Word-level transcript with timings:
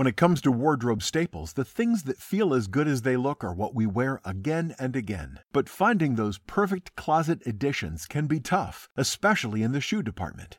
When 0.00 0.06
it 0.06 0.16
comes 0.16 0.40
to 0.40 0.50
wardrobe 0.50 1.02
staples, 1.02 1.52
the 1.52 1.62
things 1.62 2.04
that 2.04 2.16
feel 2.16 2.54
as 2.54 2.68
good 2.68 2.88
as 2.88 3.02
they 3.02 3.18
look 3.18 3.44
are 3.44 3.52
what 3.52 3.74
we 3.74 3.84
wear 3.84 4.22
again 4.24 4.74
and 4.78 4.96
again. 4.96 5.40
But 5.52 5.68
finding 5.68 6.14
those 6.14 6.38
perfect 6.38 6.96
closet 6.96 7.42
additions 7.44 8.06
can 8.06 8.26
be 8.26 8.40
tough, 8.40 8.88
especially 8.96 9.62
in 9.62 9.72
the 9.72 9.80
shoe 9.82 10.02
department. 10.02 10.58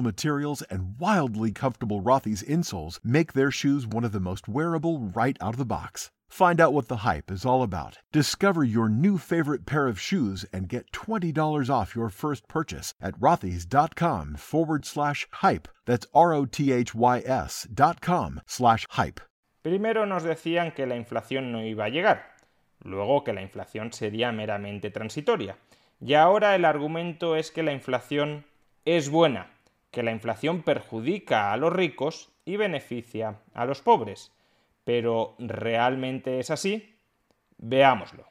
materials 0.00 0.62
and 0.62 0.98
wildly 0.98 1.52
comfortable 1.52 2.02
Rothy's 2.02 2.42
insoles 2.42 2.98
make 3.04 3.32
their 3.32 3.50
shoes 3.50 3.86
one 3.86 4.04
of 4.04 4.12
the 4.12 4.20
most 4.20 4.48
wearable 4.48 4.98
right 4.98 5.36
out 5.40 5.54
of 5.54 5.58
the 5.58 5.64
box. 5.64 6.10
Find 6.28 6.60
out 6.60 6.72
what 6.72 6.88
the 6.88 6.98
hype 6.98 7.30
is 7.30 7.44
all 7.44 7.62
about. 7.62 7.98
Discover 8.12 8.64
your 8.64 8.88
new 8.88 9.16
favorite 9.16 9.64
pair 9.64 9.86
of 9.86 10.00
shoes 10.00 10.44
and 10.52 10.68
get 10.68 10.90
$20 10.92 11.70
off 11.70 11.94
your 11.94 12.10
first 12.10 12.46
purchase 12.48 12.92
at 13.00 13.18
rothys.com 13.18 14.34
forward 14.36 14.84
slash 14.84 15.26
hype. 15.32 15.68
That's 15.86 16.06
R 16.12 16.32
O 16.34 16.44
T 16.44 16.72
H 16.72 16.94
Y 16.94 17.22
S 17.24 17.66
dot 17.72 18.00
com 18.00 18.40
slash 18.46 18.86
hype. 18.90 19.20
Primero 19.62 20.04
nos 20.06 20.22
decían 20.22 20.72
que 20.72 20.86
la 20.86 20.96
inflación 20.96 21.50
no 21.52 21.64
iba 21.64 21.86
a 21.86 21.88
llegar, 21.88 22.22
luego 22.84 23.24
que 23.24 23.32
la 23.32 23.42
inflación 23.42 23.92
sería 23.92 24.30
meramente 24.30 24.90
transitoria. 24.90 25.56
Y 26.00 26.14
ahora 26.14 26.54
el 26.54 26.64
argumento 26.64 27.34
es 27.36 27.50
que 27.50 27.62
la 27.62 27.72
inflación 27.72 28.44
es 28.84 29.08
buena, 29.08 29.50
que 29.96 30.02
la 30.02 30.12
inflación 30.12 30.60
perjudica 30.60 31.54
a 31.54 31.56
los 31.56 31.72
ricos 31.72 32.28
y 32.44 32.58
beneficia 32.58 33.38
a 33.54 33.64
los 33.64 33.80
pobres. 33.80 34.30
Pero 34.84 35.36
¿realmente 35.38 36.38
es 36.38 36.50
así? 36.50 36.98
Veámoslo. 37.56 38.26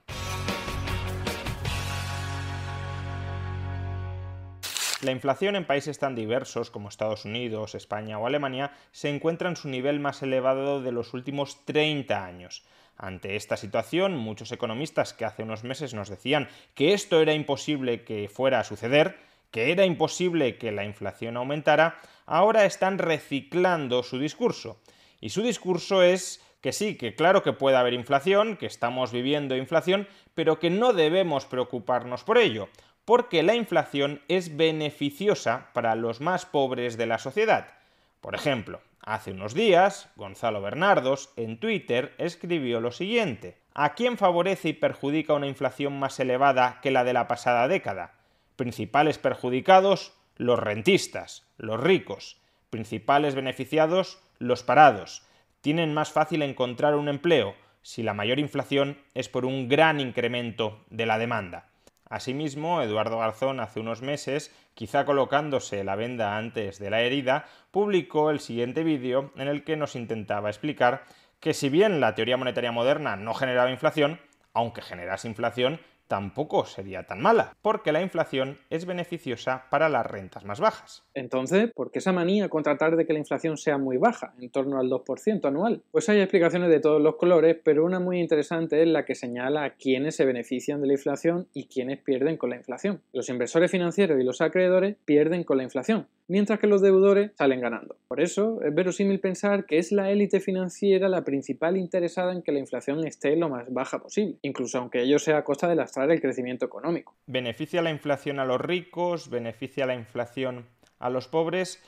La 5.02 5.10
inflación 5.10 5.56
en 5.56 5.66
países 5.66 5.98
tan 5.98 6.14
diversos 6.14 6.70
como 6.70 6.88
Estados 6.88 7.26
Unidos, 7.26 7.74
España 7.74 8.20
o 8.20 8.28
Alemania 8.28 8.72
se 8.92 9.10
encuentra 9.10 9.50
en 9.50 9.56
su 9.56 9.68
nivel 9.68 10.00
más 10.00 10.22
elevado 10.22 10.84
de 10.84 10.92
los 10.92 11.16
últimos 11.16 11.66
30 11.66 12.24
años. 12.24 12.64
Ante 12.96 13.36
esta 13.36 13.58
situación, 13.58 14.16
muchos 14.16 14.52
economistas 14.52 15.14
que 15.14 15.26
hace 15.26 15.42
unos 15.42 15.64
meses 15.64 15.96
nos 15.96 16.10
decían 16.10 16.48
que 16.76 16.94
esto 16.94 17.22
era 17.22 17.34
imposible 17.34 18.04
que 18.04 18.30
fuera 18.30 18.60
a 18.60 18.64
suceder, 18.64 19.18
que 19.56 19.72
era 19.72 19.86
imposible 19.86 20.58
que 20.58 20.74
la 20.74 20.84
inflación 20.84 21.38
aumentara, 21.38 22.02
ahora 22.26 22.66
están 22.66 22.98
reciclando 22.98 24.04
su 24.04 24.20
discurso. 24.20 24.82
Y 25.22 25.30
su 25.30 25.44
discurso 25.44 26.04
es 26.04 26.44
que 26.60 26.74
sí, 26.74 26.98
que 26.98 27.16
claro 27.16 27.42
que 27.42 27.54
puede 27.54 27.78
haber 27.78 27.94
inflación, 27.94 28.58
que 28.58 28.66
estamos 28.66 29.14
viviendo 29.14 29.56
inflación, 29.56 30.10
pero 30.34 30.60
que 30.60 30.70
no 30.70 30.92
debemos 30.92 31.46
preocuparnos 31.46 32.26
por 32.26 32.38
ello, 32.38 32.68
porque 33.06 33.44
la 33.44 33.56
inflación 33.56 34.22
es 34.28 34.58
beneficiosa 34.58 35.70
para 35.72 35.96
los 35.96 36.20
más 36.20 36.46
pobres 36.46 36.98
de 36.98 37.06
la 37.06 37.18
sociedad. 37.18 37.76
Por 38.20 38.36
ejemplo, 38.36 38.82
hace 39.04 39.32
unos 39.32 39.54
días, 39.54 40.10
Gonzalo 40.18 40.62
Bernardos 40.62 41.30
en 41.38 41.62
Twitter 41.62 42.14
escribió 42.18 42.82
lo 42.82 42.92
siguiente. 42.92 43.58
¿A 43.74 43.94
quién 43.94 44.18
favorece 44.18 44.68
y 44.68 44.74
perjudica 44.74 45.34
una 45.34 45.48
inflación 45.48 45.98
más 45.98 46.20
elevada 46.20 46.82
que 46.82 46.92
la 46.92 47.06
de 47.06 47.14
la 47.14 47.30
pasada 47.30 47.70
década? 47.70 48.16
Principales 48.56 49.18
perjudicados, 49.18 50.14
los 50.38 50.60
rentistas, 50.60 51.46
los 51.58 51.80
ricos. 51.80 52.42
Principales 52.70 53.36
beneficiados, 53.36 54.20
los 54.40 54.64
parados. 54.64 55.24
Tienen 55.62 55.94
más 55.94 56.12
fácil 56.12 56.42
encontrar 56.42 56.96
un 56.96 57.10
empleo 57.10 57.56
si 57.82 58.02
la 58.02 58.14
mayor 58.14 58.40
inflación 58.40 58.98
es 59.14 59.30
por 59.30 59.46
un 59.46 59.70
gran 59.70 60.00
incremento 60.00 60.84
de 60.90 61.06
la 61.06 61.18
demanda. 61.18 61.68
Asimismo, 62.10 62.82
Eduardo 62.82 63.20
Garzón 63.20 63.60
hace 63.60 63.80
unos 63.80 64.02
meses, 64.02 64.56
quizá 64.74 65.06
colocándose 65.06 65.84
la 65.84 65.96
venda 65.96 66.38
antes 66.38 66.80
de 66.80 66.90
la 66.90 67.02
herida, 67.02 67.46
publicó 67.72 68.30
el 68.30 68.40
siguiente 68.40 68.84
vídeo 68.84 69.32
en 69.36 69.48
el 69.48 69.64
que 69.64 69.76
nos 69.76 69.96
intentaba 69.96 70.50
explicar 70.50 71.04
que 71.40 71.54
si 71.54 71.70
bien 71.70 72.00
la 72.00 72.16
teoría 72.16 72.38
monetaria 72.38 72.72
moderna 72.72 73.16
no 73.16 73.34
generaba 73.34 73.72
inflación, 73.72 74.20
aunque 74.54 74.82
generase 74.82 75.28
inflación, 75.28 75.80
tampoco 76.08 76.66
sería 76.66 77.04
tan 77.04 77.22
mala, 77.22 77.56
porque 77.62 77.92
la 77.92 78.02
inflación 78.02 78.58
es 78.70 78.86
beneficiosa 78.86 79.66
para 79.70 79.90
las 79.90 80.06
rentas 80.06 80.46
más 80.46 80.60
bajas. 80.60 81.04
Entonces, 81.14 81.72
¿por 81.74 81.92
qué 81.92 82.00
esa 82.00 82.12
manía 82.12 82.50
con 82.50 82.64
tratar 82.64 82.96
de 82.96 83.06
que 83.06 83.14
la 83.14 83.20
inflación 83.20 83.58
sea 83.58 83.78
muy 83.78 83.98
baja, 83.98 84.34
en 84.40 84.50
torno 84.50 84.80
al 84.80 84.90
2% 84.90 85.46
anual? 85.46 85.84
Pues 85.92 86.10
hay 86.10 86.20
explicaciones 86.20 86.70
de 86.70 86.80
todos 86.80 87.02
los 87.02 87.16
colores, 87.16 87.58
pero 87.64 87.86
una 87.86 88.00
muy 88.00 88.20
interesante 88.20 88.82
es 88.82 88.88
la 88.88 89.06
que 89.06 89.16
señala 89.16 89.72
quiénes 89.72 90.16
se 90.16 90.26
benefician 90.26 90.82
de 90.82 90.88
la 90.88 90.94
inflación 90.94 91.48
y 91.54 91.68
quiénes 91.68 92.00
pierden 92.00 92.38
con 92.38 92.50
la 92.50 92.58
inflación. 92.58 93.02
Los 93.14 93.30
inversores 93.30 93.72
financieros 93.72 94.20
y 94.20 94.24
los 94.24 94.42
acreedores 94.42 94.98
pierden 95.06 95.44
con 95.44 95.58
la 95.58 95.64
inflación, 95.64 96.08
mientras 96.28 96.60
que 96.60 96.68
los 96.68 96.82
deudores 96.82 97.32
salen 97.38 97.62
ganando. 97.62 97.96
Por 98.08 98.22
eso 98.22 98.62
es 98.62 98.74
verosímil 98.74 99.20
pensar 99.20 99.66
que 99.66 99.78
es 99.78 99.92
la 99.92 100.12
élite 100.12 100.40
financiera 100.40 101.10
la 101.10 101.24
principal 101.24 101.78
interesada 101.78 102.34
en 102.34 102.42
que 102.42 102.52
la 102.52 102.60
inflación 102.60 103.06
esté 103.06 103.36
lo 103.36 103.50
más 103.50 103.72
baja 103.72 104.00
posible, 104.00 104.38
incluso 104.42 104.78
aunque 104.78 105.02
ello 105.02 105.20
sea 105.20 105.38
a 105.38 105.44
costa 105.44 105.68
de 105.68 105.76
lastrar 105.76 106.12
el 106.12 106.22
crecimiento 106.22 106.66
económico. 106.66 107.16
¿Beneficia 107.28 107.82
la 107.82 107.92
inflación 107.92 108.40
a 108.40 108.46
los 108.46 108.62
ricos? 108.62 109.30
¿Beneficia 109.30 109.86
la 109.86 109.96
inflación 109.96 110.66
a 111.00 111.10
los 111.10 111.28
pobres? 111.28 111.82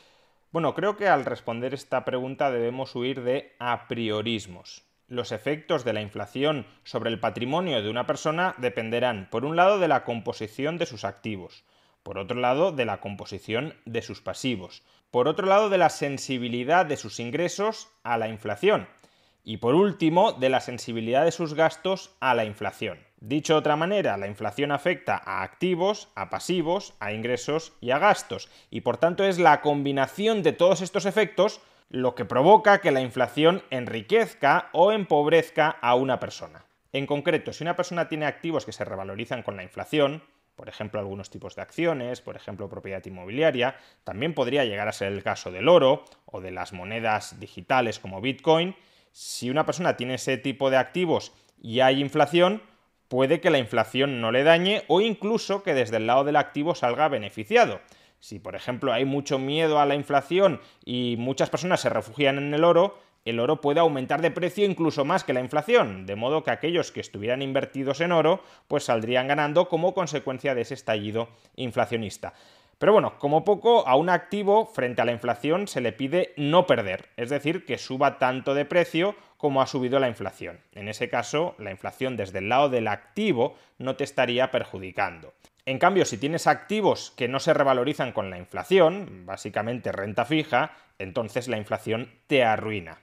Bueno, 0.52 0.74
creo 0.74 0.96
que 0.96 1.08
al 1.08 1.26
responder 1.26 1.74
esta 1.74 2.06
pregunta 2.06 2.52
debemos 2.52 2.96
huir 2.96 3.22
de 3.22 3.54
a 3.60 3.88
priorismos. 3.88 4.86
Los 5.10 5.32
efectos 5.32 5.86
de 5.86 5.94
la 5.94 6.02
inflación 6.02 6.66
sobre 6.84 7.10
el 7.10 7.20
patrimonio 7.20 7.82
de 7.82 7.90
una 7.90 8.08
persona 8.08 8.56
dependerán, 8.58 9.30
por 9.30 9.46
un 9.46 9.56
lado, 9.56 9.80
de 9.80 9.88
la 9.88 10.04
composición 10.04 10.78
de 10.78 10.86
sus 10.86 11.06
activos, 11.06 11.64
por 12.08 12.20
otro 12.20 12.40
lado, 12.40 12.72
de 12.72 12.86
la 12.86 13.02
composición 13.02 13.74
de 13.84 14.02
sus 14.02 14.22
pasivos, 14.22 14.82
por 15.12 15.28
otro 15.28 15.46
lado, 15.46 15.68
de 15.68 15.78
la 15.78 15.90
sensibilidad 15.90 16.86
de 16.86 16.96
sus 16.96 17.20
ingresos 17.20 17.90
a 18.04 18.18
la 18.18 18.30
inflación 18.30 18.88
y 19.44 19.58
por 19.58 19.76
último, 19.76 20.32
de 20.32 20.48
la 20.48 20.62
sensibilidad 20.62 21.26
de 21.26 21.34
sus 21.34 21.54
gastos 21.54 22.16
a 22.22 22.34
la 22.34 22.46
inflación. 22.46 23.00
Dicho 23.20 23.54
de 23.56 23.60
otra 23.60 23.76
manera, 23.76 24.16
la 24.16 24.28
inflación 24.28 24.72
afecta 24.72 25.22
a 25.22 25.44
activos, 25.44 26.08
a 26.16 26.30
pasivos, 26.30 26.94
a 27.02 27.12
ingresos 27.12 27.74
y 27.82 27.92
a 27.92 28.00
gastos, 28.00 28.48
y 28.70 28.80
por 28.82 28.96
tanto 28.96 29.26
es 29.26 29.38
la 29.38 29.60
combinación 29.60 30.44
de 30.44 30.54
todos 30.54 30.80
estos 30.80 31.06
efectos 31.06 31.60
lo 31.90 32.16
que 32.16 32.24
provoca 32.24 32.80
que 32.80 32.92
la 32.92 33.02
inflación 33.02 33.64
enriquezca 33.70 34.70
o 34.72 34.94
empobrezca 34.94 35.72
a 35.82 35.96
una 35.96 36.22
persona. 36.22 36.64
En 36.94 37.06
concreto, 37.06 37.52
si 37.52 37.66
una 37.66 37.76
persona 37.76 38.08
tiene 38.08 38.28
activos 38.28 38.66
que 38.66 38.72
se 38.72 38.86
revalorizan 38.86 39.44
con 39.44 39.58
la 39.58 39.64
inflación, 39.64 40.24
por 40.58 40.68
ejemplo 40.68 41.00
algunos 41.00 41.30
tipos 41.30 41.56
de 41.56 41.62
acciones, 41.62 42.20
por 42.20 42.36
ejemplo 42.36 42.68
propiedad 42.68 43.06
inmobiliaria, 43.06 43.78
también 44.04 44.34
podría 44.34 44.66
llegar 44.66 44.90
a 44.90 44.92
ser 44.92 45.14
el 45.14 45.24
caso 45.24 45.52
del 45.52 45.70
oro 45.70 46.04
o 46.26 46.42
de 46.42 46.52
las 46.52 46.74
monedas 46.74 47.40
digitales 47.40 48.00
como 48.00 48.20
Bitcoin. 48.20 48.76
Si 49.12 49.50
una 49.50 49.66
persona 49.66 49.96
tiene 49.96 50.16
ese 50.16 50.38
tipo 50.38 50.70
de 50.70 50.78
activos 50.78 51.32
y 51.62 51.80
hay 51.82 52.02
inflación, 52.02 52.64
puede 53.08 53.40
que 53.40 53.52
la 53.52 53.60
inflación 53.60 54.20
no 54.20 54.32
le 54.32 54.44
dañe 54.44 54.84
o 54.88 55.00
incluso 55.00 55.62
que 55.62 55.76
desde 55.76 55.98
el 55.98 56.08
lado 56.08 56.24
del 56.24 56.36
activo 56.36 56.74
salga 56.74 57.08
beneficiado. 57.08 57.80
Si, 58.20 58.40
por 58.40 58.56
ejemplo, 58.56 58.92
hay 58.92 59.06
mucho 59.06 59.38
miedo 59.38 59.80
a 59.80 59.86
la 59.86 59.94
inflación 59.94 60.60
y 60.84 61.16
muchas 61.20 61.52
personas 61.52 61.82
se 61.82 61.90
refugian 61.90 62.40
en 62.40 62.52
el 62.54 62.64
oro, 62.64 62.98
el 63.30 63.40
oro 63.40 63.62
puede 63.62 63.80
aumentar 63.80 64.22
de 64.22 64.32
precio 64.32 64.66
incluso 64.66 65.06
más 65.06 65.24
que 65.24 65.34
la 65.34 65.42
inflación, 65.42 66.06
de 66.06 66.16
modo 66.16 66.44
que 66.44 66.52
aquellos 66.52 66.92
que 66.92 67.02
estuvieran 67.02 67.42
invertidos 67.42 68.02
en 68.02 68.12
oro, 68.12 68.42
pues 68.68 68.86
saldrían 68.86 69.28
ganando 69.28 69.70
como 69.70 69.94
consecuencia 69.94 70.56
de 70.56 70.62
ese 70.62 70.74
estallido 70.74 71.30
inflacionista. 71.56 72.34
Pero 72.80 72.94
bueno, 72.94 73.18
como 73.18 73.44
poco, 73.44 73.88
a 73.88 73.96
un 73.96 74.10
activo 74.10 74.68
frente 74.68 75.02
a 75.02 75.06
la 75.06 75.12
inflación 75.12 75.68
se 75.68 75.82
le 75.82 75.94
pide 75.94 76.34
no 76.38 76.68
perder, 76.68 77.10
es 77.18 77.30
decir, 77.32 77.66
que 77.66 77.80
suba 77.80 78.20
tanto 78.20 78.54
de 78.54 78.66
precio 78.66 79.16
como 79.38 79.62
ha 79.62 79.68
subido 79.68 80.00
la 80.00 80.10
inflación. 80.10 80.60
En 80.74 80.88
ese 80.88 81.10
caso, 81.10 81.56
la 81.58 81.72
inflación 81.72 82.18
desde 82.18 82.38
el 82.40 82.50
lado 82.50 82.70
del 82.70 82.88
activo 82.88 83.56
no 83.80 83.96
te 83.96 84.04
estaría 84.04 84.52
perjudicando. 84.52 85.34
En 85.66 85.80
cambio, 85.80 86.06
si 86.06 86.18
tienes 86.18 86.48
activos 86.48 87.12
que 87.18 87.28
no 87.28 87.40
se 87.40 87.54
revalorizan 87.54 88.14
con 88.14 88.30
la 88.30 88.38
inflación, 88.38 89.26
básicamente 89.26 89.92
renta 89.92 90.24
fija, 90.24 90.72
entonces 91.00 91.48
la 91.48 91.58
inflación 91.58 92.12
te 92.28 92.44
arruina. 92.44 93.00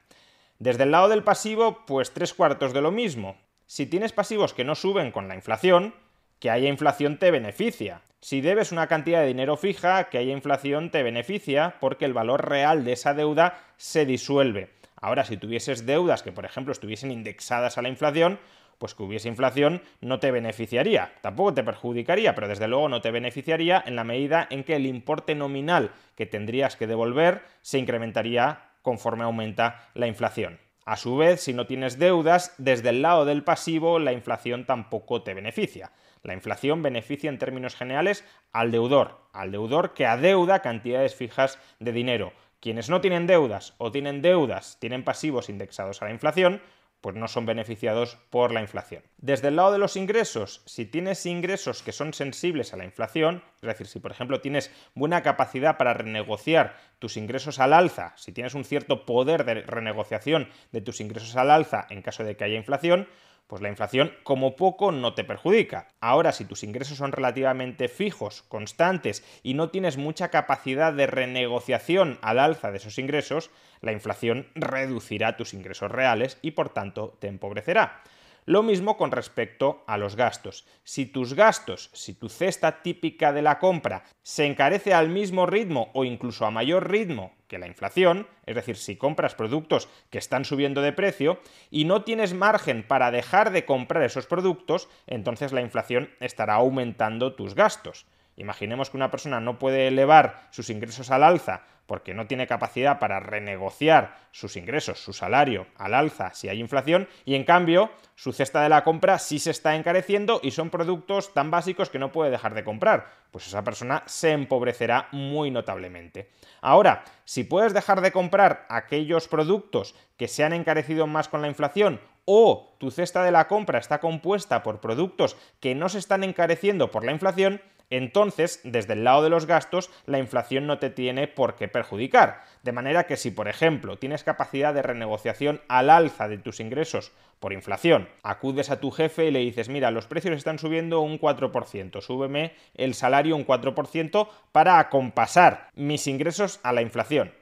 Desde 0.59 0.85
el 0.85 0.93
lado 0.93 1.09
del 1.09 1.25
pasivo, 1.25 1.85
pues 1.87 2.13
tres 2.13 2.33
cuartos 2.33 2.73
de 2.73 2.81
lo 2.81 2.93
mismo. 2.93 3.37
Si 3.67 3.87
tienes 3.87 4.13
pasivos 4.13 4.55
que 4.55 4.65
no 4.65 4.75
suben 4.75 5.11
con 5.11 5.27
la 5.27 5.35
inflación, 5.35 5.95
que 6.39 6.51
haya 6.51 6.69
inflación 6.69 7.19
te 7.19 7.31
beneficia. 7.31 8.03
Si 8.21 8.41
debes 8.41 8.73
una 8.73 8.87
cantidad 8.87 9.21
de 9.21 9.27
dinero 9.27 9.57
fija, 9.57 10.09
que 10.09 10.19
haya 10.19 10.33
inflación 10.33 10.91
te 10.91 11.03
beneficia 11.03 11.77
porque 11.81 12.05
el 12.05 12.13
valor 12.13 12.49
real 12.49 12.85
de 12.85 12.93
esa 12.93 13.15
deuda 13.15 13.59
se 13.77 14.07
disuelve. 14.07 14.71
Ahora, 15.01 15.25
si 15.25 15.37
tuvieses 15.37 15.87
deudas 15.87 16.23
que, 16.23 16.33
por 16.33 16.45
ejemplo, 16.45 16.73
estuviesen 16.73 17.11
indexadas 17.11 17.77
a 17.77 17.83
la 17.83 17.89
inflación, 17.89 18.39
pues 18.79 18.95
que 18.95 19.03
hubiese 19.03 19.29
inflación 19.29 19.83
no 20.01 20.21
te 20.21 20.31
beneficiaría. 20.31 21.13
Tampoco 21.21 21.55
te 21.55 21.65
perjudicaría, 21.65 22.35
pero 22.35 22.49
desde 22.49 22.69
luego 22.69 22.89
no 22.89 23.01
te 23.01 23.11
beneficiaría 23.11 23.83
en 23.85 23.97
la 23.97 24.05
medida 24.05 24.47
en 24.51 24.65
que 24.65 24.77
el 24.77 24.87
importe 24.87 25.35
nominal 25.35 25.91
que 26.17 26.27
tendrías 26.27 26.77
que 26.77 26.87
devolver 26.87 27.43
se 27.61 27.79
incrementaría 27.79 28.71
conforme 28.85 29.25
aumenta 29.25 29.89
la 29.95 30.07
inflación. 30.07 30.61
A 30.85 30.97
su 30.97 31.17
vez, 31.17 31.41
si 31.41 31.55
no 31.55 31.67
tienes 31.67 31.99
deudas, 31.99 32.55
desde 32.59 32.91
el 32.91 33.01
lado 33.01 33.25
del 33.25 33.43
pasivo 33.43 33.99
la 33.99 34.13
inflación 34.13 34.67
tampoco 34.67 35.23
te 35.23 35.33
beneficia. 35.33 35.93
La 36.23 36.35
inflación 36.35 36.83
beneficia 36.83 37.31
en 37.31 37.39
términos 37.39 37.75
generales 37.75 38.25
al 38.53 38.71
deudor, 38.71 39.23
al 39.33 39.51
deudor 39.51 39.95
que 39.95 40.05
adeuda 40.05 40.61
cantidades 40.61 41.15
fijas 41.15 41.59
de 41.81 41.93
dinero. 41.93 42.35
Quienes 42.61 42.91
no 42.91 43.01
tienen 43.01 43.27
deudas 43.27 43.75
o 43.79 43.91
tienen 43.91 44.21
deudas, 44.21 44.77
tienen 44.79 45.05
pasivos 45.05 45.49
indexados 45.49 46.03
a 46.03 46.05
la 46.05 46.11
inflación, 46.11 46.61
pues 47.05 47.17
no 47.17 47.29
son 47.29 47.45
beneficiados 47.45 48.17
por 48.31 48.51
la 48.51 48.63
inflación. 48.63 49.03
Desde 49.19 49.49
el 49.49 49.57
lado 49.57 49.73
de 49.73 49.79
los 49.79 49.95
ingresos, 49.95 50.63
si 50.65 50.87
tienes 50.87 51.27
ingresos 51.27 51.83
que 51.83 51.93
son 51.93 52.15
sensibles 52.15 52.73
a 52.73 52.79
la 52.79 52.87
inflación, 52.87 53.43
es 53.57 53.69
decir, 53.69 53.87
si 53.87 54.01
por 54.01 54.11
ejemplo 54.11 54.41
tienes 54.41 54.71
buena 54.95 55.23
capacidad 55.23 55.77
para 55.77 55.93
renegociar 55.93 56.79
tus 57.01 57.19
ingresos 57.19 57.59
al 57.59 57.75
alza, 57.75 58.15
si 58.17 58.33
tienes 58.33 58.55
un 58.55 58.65
cierto 58.65 59.05
poder 59.05 59.45
de 59.45 59.61
renegociación 59.61 60.49
de 60.73 60.81
tus 60.81 61.03
ingresos 61.03 61.37
al 61.37 61.51
alza 61.51 61.87
en 61.91 62.01
caso 62.01 62.25
de 62.25 62.39
que 62.39 62.45
haya 62.45 62.57
inflación, 62.57 63.07
pues 63.47 63.63
la 63.63 63.69
inflación 63.69 64.13
como 64.23 64.57
poco 64.57 64.93
no 64.93 65.15
te 65.15 65.25
perjudica. 65.25 65.89
Ahora, 66.01 66.33
si 66.33 66.45
tus 66.45 66.65
ingresos 66.65 66.99
son 66.99 67.13
relativamente 67.13 67.89
fijos, 67.89 68.43
constantes 68.43 69.25
y 69.43 69.55
no 69.55 69.71
tienes 69.71 69.97
mucha 69.97 70.31
capacidad 70.31 70.93
de 70.93 71.07
renegociación 71.07 72.19
al 72.23 72.39
alza 72.39 72.71
de 72.71 72.79
esos 72.79 72.99
ingresos, 72.99 73.51
la 73.81 73.93
inflación 73.93 74.49
reducirá 74.55 75.37
tus 75.37 75.55
ingresos 75.55 75.91
reales 75.91 76.39
y 76.43 76.53
por 76.53 76.71
tanto 76.71 77.17
te 77.21 77.29
empobrecerá. 77.29 78.03
Lo 78.47 78.63
mismo 78.63 78.99
con 78.99 79.11
respecto 79.11 79.83
a 79.87 79.97
los 79.97 80.17
gastos. 80.17 80.67
Si 80.83 81.07
tus 81.07 81.33
gastos, 81.33 81.89
si 81.95 82.13
tu 82.13 82.29
cesta 82.29 82.83
típica 82.83 83.33
de 83.33 83.41
la 83.41 83.59
compra 83.59 84.05
se 84.23 84.45
encarece 84.45 84.93
al 84.93 85.09
mismo 85.09 85.47
ritmo 85.47 85.91
o 85.95 86.05
incluso 86.05 86.45
a 86.45 86.51
mayor 86.51 86.91
ritmo 86.91 87.33
que 87.49 87.59
la 87.59 87.69
inflación, 87.69 88.27
es 88.45 88.55
decir, 88.55 88.77
si 88.77 88.97
compras 88.97 89.35
productos 89.35 89.89
que 90.11 90.19
están 90.19 90.45
subiendo 90.45 90.83
de 90.83 90.93
precio 90.93 91.41
y 91.71 91.87
no 91.87 92.03
tienes 92.03 92.35
margen 92.35 92.87
para 92.87 93.11
dejar 93.11 93.51
de 93.51 93.65
comprar 93.65 94.03
esos 94.03 94.27
productos, 94.27 94.91
entonces 95.07 95.53
la 95.53 95.63
inflación 95.63 96.11
estará 96.21 96.55
aumentando 96.55 97.35
tus 97.35 97.55
gastos. 97.55 98.05
Imaginemos 98.37 98.91
que 98.91 98.99
una 98.99 99.11
persona 99.11 99.41
no 99.41 99.59
puede 99.59 99.87
elevar 99.87 100.49
sus 100.51 100.69
ingresos 100.69 101.11
al 101.11 101.23
alza 101.23 101.63
porque 101.87 102.15
no 102.15 102.27
tiene 102.27 102.47
capacidad 102.47 102.99
para 102.99 103.21
renegociar 103.21 104.17
sus 104.31 104.57
ingresos, 104.57 104.99
su 104.99 105.13
salario 105.13 105.67
al 105.77 105.95
alza 105.95 106.33
si 106.35 106.49
hay 106.49 106.61
inflación, 106.61 107.09
y 107.25 107.35
en 107.35 107.45
cambio 107.45 107.91
su 108.15 108.33
cesta 108.33 108.63
de 108.63 108.69
la 108.69 108.85
compra 108.85 109.19
sí 109.19 109.39
se 109.39 109.51
está 109.51 109.75
encareciendo 109.75 110.41
y 110.43 110.51
son 110.51 110.71
productos 110.71 111.33
tan 111.35 111.51
básicos 111.51 111.91
que 111.91 111.99
no 111.99 112.13
puede 112.13 112.31
dejar 112.31 112.55
de 112.55 112.65
comprar, 112.65 113.09
pues 113.31 113.47
esa 113.47 113.65
persona 113.65 114.03
se 114.07 114.33
empobrecerá 114.33 115.09
muy 115.13 115.51
notablemente. 115.51 116.31
Ahora, 116.61 117.05
si 117.25 117.45
puedes 117.45 117.75
dejar 117.75 118.01
de 118.01 118.13
comprar 118.13 118.67
aquellos 118.69 119.29
productos 119.29 119.95
que 120.17 120.29
se 120.29 120.45
han 120.45 120.53
encarecido 120.53 121.07
más 121.07 121.29
con 121.29 121.43
la 121.43 121.49
inflación 121.49 122.01
o 122.25 122.77
tu 122.79 122.91
cesta 122.91 123.23
de 123.23 123.33
la 123.33 123.49
compra 123.49 123.79
está 123.79 124.01
compuesta 124.01 124.63
por 124.63 124.81
productos 124.81 125.37
que 125.61 125.75
no 125.75 125.89
se 125.89 125.99
están 125.99 126.25
encareciendo 126.25 126.91
por 126.91 127.05
la 127.05 127.13
inflación, 127.13 127.61
entonces, 127.91 128.61
desde 128.65 128.95
el 128.95 129.05
lado 129.05 129.23
de 129.23 129.31
los 129.31 129.47
gastos, 129.47 129.91
la 130.07 130.19
inflación 130.19 130.67
no 130.67 130.79
te 130.79 130.91
tiene 130.91 131.29
por 131.29 131.57
qué 131.57 131.69
perjudicar. 131.69 132.43
De 132.63 132.73
manera 132.73 133.05
que 133.05 133.17
si, 133.17 133.31
por 133.31 133.49
ejemplo, 133.49 133.99
tienes 133.99 134.25
capacidad 134.25 134.75
de 134.75 134.83
renegociación 134.83 135.61
al 135.69 135.91
alza 135.91 136.29
de 136.29 136.39
tus 136.39 136.61
ingresos 136.61 137.13
por 137.41 137.53
inflación, 137.53 138.09
acudes 138.23 138.71
a 138.71 138.81
tu 138.81 138.91
jefe 138.91 139.27
y 139.27 139.31
le 139.31 139.41
dices, 139.41 139.69
mira, 139.69 139.91
los 139.91 140.07
precios 140.07 140.37
están 140.37 140.59
subiendo 140.59 141.01
un 141.01 141.21
4%, 141.21 142.01
súbeme 142.01 142.53
el 142.75 142.95
salario 142.95 143.37
un 143.37 143.47
4% 143.47 144.29
para 144.51 144.79
acompasar 144.79 145.69
mis 145.75 146.07
ingresos 146.07 146.61
a 146.63 146.73
la 146.73 146.83
inflación. 146.83 147.33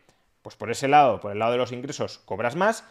Pues 0.42 0.56
por 0.56 0.70
ese 0.70 0.88
lado, 0.88 1.20
por 1.20 1.30
el 1.32 1.38
lado 1.38 1.52
de 1.52 1.58
los 1.58 1.72
ingresos, 1.72 2.18
cobras 2.18 2.56
más, 2.56 2.84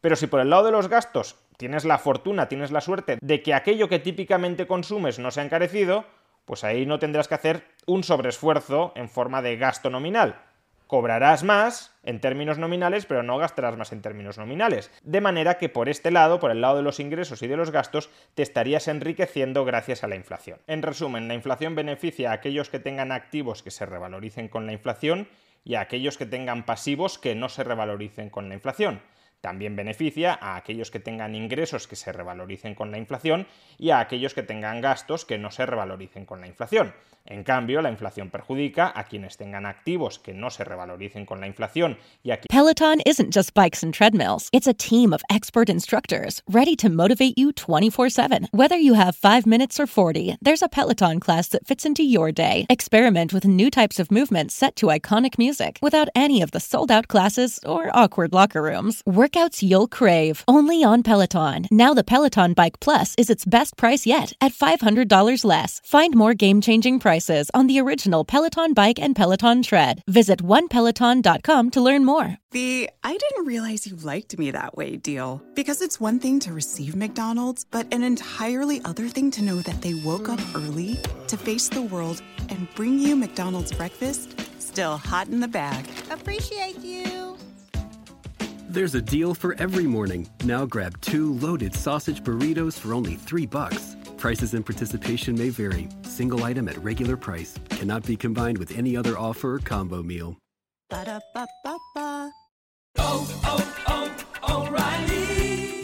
pero 0.00 0.14
si 0.14 0.26
por 0.26 0.40
el 0.40 0.50
lado 0.50 0.64
de 0.64 0.72
los 0.72 0.88
gastos 0.88 1.36
tienes 1.56 1.84
la 1.84 1.98
fortuna, 1.98 2.48
tienes 2.48 2.70
la 2.70 2.80
suerte 2.80 3.18
de 3.20 3.42
que 3.42 3.54
aquello 3.54 3.88
que 3.88 3.98
típicamente 3.98 4.66
consumes 4.66 5.18
no 5.18 5.30
se 5.30 5.40
ha 5.40 5.44
encarecido, 5.44 6.04
pues 6.48 6.64
ahí 6.64 6.86
no 6.86 6.98
tendrás 6.98 7.28
que 7.28 7.34
hacer 7.34 7.62
un 7.84 8.02
sobreesfuerzo 8.02 8.92
en 8.96 9.10
forma 9.10 9.42
de 9.42 9.58
gasto 9.58 9.90
nominal. 9.90 10.40
Cobrarás 10.86 11.44
más 11.44 11.94
en 12.04 12.22
términos 12.22 12.56
nominales, 12.56 13.04
pero 13.04 13.22
no 13.22 13.36
gastarás 13.36 13.76
más 13.76 13.92
en 13.92 14.00
términos 14.00 14.38
nominales. 14.38 14.90
De 15.02 15.20
manera 15.20 15.58
que 15.58 15.68
por 15.68 15.90
este 15.90 16.10
lado, 16.10 16.40
por 16.40 16.50
el 16.50 16.62
lado 16.62 16.78
de 16.78 16.82
los 16.82 17.00
ingresos 17.00 17.42
y 17.42 17.48
de 17.48 17.58
los 17.58 17.70
gastos, 17.70 18.08
te 18.34 18.42
estarías 18.42 18.88
enriqueciendo 18.88 19.66
gracias 19.66 20.02
a 20.02 20.08
la 20.08 20.16
inflación. 20.16 20.58
En 20.66 20.80
resumen, 20.80 21.28
la 21.28 21.34
inflación 21.34 21.74
beneficia 21.74 22.30
a 22.30 22.34
aquellos 22.34 22.70
que 22.70 22.78
tengan 22.78 23.12
activos 23.12 23.62
que 23.62 23.70
se 23.70 23.84
revaloricen 23.84 24.48
con 24.48 24.64
la 24.64 24.72
inflación 24.72 25.28
y 25.64 25.74
a 25.74 25.82
aquellos 25.82 26.16
que 26.16 26.24
tengan 26.24 26.64
pasivos 26.64 27.18
que 27.18 27.34
no 27.34 27.50
se 27.50 27.62
revaloricen 27.62 28.30
con 28.30 28.48
la 28.48 28.54
inflación. 28.54 29.02
También 29.40 29.76
beneficia 29.76 30.36
a 30.40 30.56
aquellos 30.56 30.90
que 30.90 30.98
tengan 30.98 31.34
ingresos 31.34 31.86
que 31.86 31.96
se 31.96 32.12
revaloricen 32.12 32.74
con 32.74 32.90
la 32.90 32.98
inflación 32.98 33.46
y 33.78 33.90
a 33.90 34.00
aquellos 34.00 34.34
que 34.34 34.42
tengan 34.42 34.80
gastos 34.80 35.24
que 35.24 35.38
no 35.38 35.50
se 35.50 35.64
revaloricen 35.64 36.26
con 36.26 36.40
la 36.40 36.48
inflación. 36.48 36.92
En 37.24 37.44
cambio, 37.44 37.82
la 37.82 37.90
inflación 37.90 38.30
perjudica 38.30 38.90
a 38.94 39.04
quienes 39.04 39.36
tengan 39.36 39.66
activos 39.66 40.18
que 40.18 40.32
no 40.32 40.48
se 40.48 40.64
revaloricen 40.64 41.26
con 41.26 41.40
la 41.40 41.46
inflación 41.46 41.98
y 42.22 42.30
a 42.30 42.40
Peloton 42.48 43.00
isn't 43.04 43.34
just 43.34 43.52
bikes 43.54 43.84
and 43.84 43.92
treadmills. 43.92 44.48
It's 44.50 44.66
a 44.66 44.72
team 44.72 45.12
of 45.12 45.22
expert 45.28 45.68
instructors 45.68 46.42
ready 46.48 46.74
to 46.76 46.88
motivate 46.88 47.34
you 47.36 47.52
24/7. 47.52 48.48
Whether 48.52 48.78
you 48.78 48.94
have 48.94 49.14
5 49.14 49.46
minutes 49.46 49.78
or 49.78 49.86
40, 49.86 50.36
there's 50.40 50.62
a 50.62 50.68
Peloton 50.68 51.20
class 51.20 51.48
that 51.50 51.66
fits 51.66 51.84
into 51.84 52.02
your 52.02 52.32
day. 52.32 52.64
Experiment 52.70 53.34
with 53.34 53.44
new 53.44 53.70
types 53.70 54.00
of 54.00 54.10
movements 54.10 54.54
set 54.54 54.74
to 54.76 54.86
iconic 54.86 55.36
music 55.36 55.78
without 55.82 56.08
any 56.14 56.42
of 56.42 56.52
the 56.52 56.60
sold-out 56.60 57.08
classes 57.08 57.60
or 57.66 57.90
awkward 57.92 58.32
locker 58.32 58.62
rooms. 58.62 59.02
Workouts 59.28 59.62
you'll 59.62 59.88
crave, 59.88 60.42
only 60.48 60.82
on 60.82 61.02
Peloton. 61.02 61.66
Now 61.70 61.92
the 61.92 62.02
Peloton 62.02 62.54
Bike 62.54 62.80
Plus 62.80 63.14
is 63.18 63.28
its 63.28 63.44
best 63.44 63.76
price 63.76 64.06
yet 64.06 64.32
at 64.40 64.52
$500 64.52 65.44
less. 65.44 65.82
Find 65.84 66.14
more 66.14 66.32
game-changing 66.32 66.98
prices 66.98 67.50
on 67.52 67.66
the 67.66 67.78
original 67.78 68.24
Peloton 68.24 68.72
bike 68.72 68.98
and 68.98 69.14
Peloton 69.14 69.62
tread. 69.62 70.02
Visit 70.08 70.42
onepeloton.com 70.42 71.70
to 71.72 71.80
learn 71.82 72.06
more. 72.06 72.38
The 72.52 72.88
I 73.04 73.18
didn't 73.18 73.44
realize 73.44 73.86
you 73.86 73.96
liked 73.96 74.38
me 74.38 74.50
that 74.52 74.78
way 74.78 74.96
deal. 74.96 75.42
Because 75.54 75.82
it's 75.82 76.00
one 76.00 76.20
thing 76.20 76.40
to 76.40 76.54
receive 76.54 76.96
McDonald's, 76.96 77.66
but 77.70 77.92
an 77.92 78.02
entirely 78.02 78.80
other 78.86 79.08
thing 79.08 79.30
to 79.32 79.42
know 79.42 79.56
that 79.56 79.82
they 79.82 79.92
woke 79.92 80.30
up 80.30 80.40
early 80.54 80.96
to 81.26 81.36
face 81.36 81.68
the 81.68 81.82
world 81.82 82.22
and 82.48 82.66
bring 82.74 82.98
you 82.98 83.14
McDonald's 83.14 83.72
breakfast 83.72 84.40
still 84.58 84.96
hot 84.96 85.28
in 85.28 85.40
the 85.40 85.48
bag. 85.48 85.86
Appreciate 86.10 86.78
you. 86.84 87.37
There's 88.70 88.94
a 88.94 89.00
deal 89.00 89.32
for 89.32 89.54
every 89.58 89.86
morning. 89.86 90.28
Now 90.44 90.66
grab 90.66 91.00
two 91.00 91.32
loaded 91.38 91.74
sausage 91.74 92.22
burritos 92.22 92.78
for 92.78 92.92
only 92.92 93.14
three 93.14 93.46
bucks. 93.46 93.96
Prices 94.18 94.52
and 94.52 94.62
participation 94.62 95.38
may 95.38 95.48
vary. 95.48 95.88
single 96.02 96.44
item 96.44 96.68
at 96.68 96.76
regular 96.84 97.16
price 97.16 97.58
cannot 97.70 98.04
be 98.04 98.14
combined 98.14 98.58
with 98.58 98.76
any 98.76 98.94
other 98.94 99.16
offer 99.16 99.54
or 99.54 99.58
combo 99.60 100.02
meal. 100.02 100.36
Ba-da-ba-ba-ba. 100.90 102.30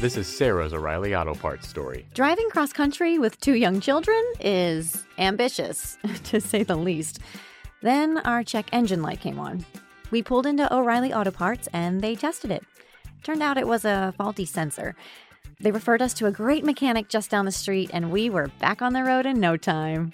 This 0.02 0.18
is 0.18 0.26
Sarah's 0.26 0.74
O'Reilly 0.74 1.16
Auto 1.16 1.34
Parts 1.34 1.66
story. 1.66 2.04
Driving 2.12 2.50
cross 2.50 2.74
country 2.74 3.18
with 3.18 3.40
two 3.40 3.54
young 3.54 3.80
children 3.80 4.22
is 4.40 5.04
ambitious, 5.16 5.96
to 6.24 6.38
say 6.38 6.62
the 6.62 6.76
least. 6.76 7.20
Then 7.80 8.18
our 8.18 8.44
check 8.44 8.66
engine 8.72 9.00
light 9.00 9.20
came 9.20 9.38
on. 9.38 9.64
We 10.14 10.22
pulled 10.22 10.46
into 10.46 10.72
O'Reilly 10.72 11.12
Auto 11.12 11.32
Parts 11.32 11.68
and 11.72 12.00
they 12.00 12.14
tested 12.14 12.52
it. 12.52 12.62
Turned 13.24 13.42
out 13.42 13.58
it 13.58 13.66
was 13.66 13.84
a 13.84 14.14
faulty 14.16 14.44
sensor. 14.44 14.94
They 15.58 15.72
referred 15.72 16.00
us 16.00 16.14
to 16.14 16.26
a 16.26 16.30
great 16.30 16.64
mechanic 16.64 17.08
just 17.08 17.30
down 17.30 17.46
the 17.46 17.50
street 17.50 17.90
and 17.92 18.12
we 18.12 18.30
were 18.30 18.46
back 18.60 18.80
on 18.80 18.92
the 18.92 19.02
road 19.02 19.26
in 19.26 19.40
no 19.40 19.56
time. 19.56 20.12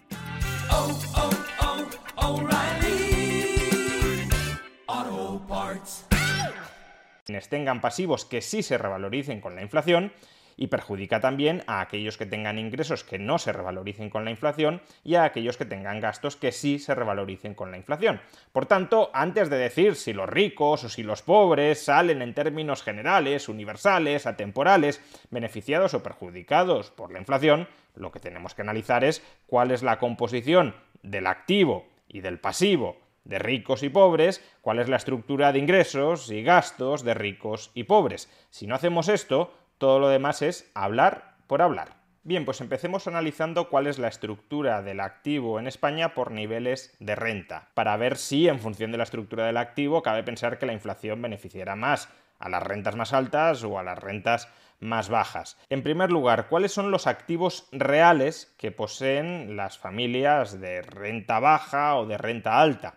quienes 7.26 7.48
tengan 7.50 7.82
pasivos 7.82 8.24
que 8.24 8.40
sí 8.40 8.62
se 8.62 8.78
revaloricen 8.78 9.42
con 9.42 9.54
la 9.54 9.60
inflación 9.60 10.12
y 10.60 10.66
perjudica 10.66 11.20
también 11.20 11.64
a 11.66 11.80
aquellos 11.80 12.18
que 12.18 12.26
tengan 12.26 12.58
ingresos 12.58 13.02
que 13.02 13.18
no 13.18 13.38
se 13.38 13.50
revaloricen 13.50 14.10
con 14.10 14.26
la 14.26 14.30
inflación 14.30 14.82
y 15.02 15.14
a 15.14 15.24
aquellos 15.24 15.56
que 15.56 15.64
tengan 15.64 16.00
gastos 16.00 16.36
que 16.36 16.52
sí 16.52 16.78
se 16.78 16.94
revaloricen 16.94 17.54
con 17.54 17.70
la 17.70 17.78
inflación. 17.78 18.20
Por 18.52 18.66
tanto, 18.66 19.10
antes 19.14 19.48
de 19.48 19.56
decir 19.56 19.96
si 19.96 20.12
los 20.12 20.28
ricos 20.28 20.84
o 20.84 20.90
si 20.90 21.02
los 21.02 21.22
pobres 21.22 21.82
salen 21.82 22.20
en 22.20 22.34
términos 22.34 22.82
generales, 22.82 23.48
universales, 23.48 24.26
atemporales, 24.26 25.00
beneficiados 25.30 25.94
o 25.94 26.02
perjudicados 26.02 26.90
por 26.90 27.10
la 27.10 27.20
inflación, 27.20 27.66
lo 27.94 28.12
que 28.12 28.20
tenemos 28.20 28.54
que 28.54 28.60
analizar 28.60 29.02
es 29.02 29.24
cuál 29.46 29.70
es 29.70 29.82
la 29.82 29.98
composición 29.98 30.74
del 31.02 31.26
activo 31.26 31.86
y 32.06 32.20
del 32.20 32.38
pasivo 32.38 32.98
de 33.24 33.38
ricos 33.38 33.82
y 33.82 33.88
pobres, 33.88 34.44
cuál 34.60 34.78
es 34.78 34.88
la 34.88 34.96
estructura 34.96 35.52
de 35.52 35.58
ingresos 35.58 36.30
y 36.30 36.42
gastos 36.42 37.02
de 37.02 37.14
ricos 37.14 37.70
y 37.74 37.84
pobres. 37.84 38.28
Si 38.50 38.66
no 38.66 38.74
hacemos 38.74 39.08
esto, 39.08 39.54
todo 39.80 39.98
lo 39.98 40.08
demás 40.10 40.42
es 40.42 40.70
hablar 40.74 41.36
por 41.46 41.62
hablar. 41.62 41.94
Bien, 42.22 42.44
pues 42.44 42.60
empecemos 42.60 43.08
analizando 43.08 43.70
cuál 43.70 43.86
es 43.86 43.98
la 43.98 44.08
estructura 44.08 44.82
del 44.82 45.00
activo 45.00 45.58
en 45.58 45.66
España 45.66 46.12
por 46.12 46.32
niveles 46.32 46.94
de 47.00 47.14
renta, 47.14 47.70
para 47.72 47.96
ver 47.96 48.18
si 48.18 48.46
en 48.46 48.60
función 48.60 48.92
de 48.92 48.98
la 48.98 49.04
estructura 49.04 49.46
del 49.46 49.56
activo 49.56 50.02
cabe 50.02 50.22
pensar 50.22 50.58
que 50.58 50.66
la 50.66 50.74
inflación 50.74 51.22
beneficiará 51.22 51.76
más 51.76 52.10
a 52.38 52.50
las 52.50 52.62
rentas 52.62 52.94
más 52.94 53.14
altas 53.14 53.64
o 53.64 53.78
a 53.78 53.82
las 53.82 53.98
rentas 53.98 54.48
más 54.80 55.08
bajas. 55.08 55.56
En 55.70 55.82
primer 55.82 56.12
lugar, 56.12 56.48
¿cuáles 56.48 56.72
son 56.72 56.90
los 56.90 57.06
activos 57.06 57.66
reales 57.72 58.54
que 58.58 58.72
poseen 58.72 59.56
las 59.56 59.78
familias 59.78 60.60
de 60.60 60.82
renta 60.82 61.40
baja 61.40 61.96
o 61.96 62.04
de 62.04 62.18
renta 62.18 62.60
alta? 62.60 62.96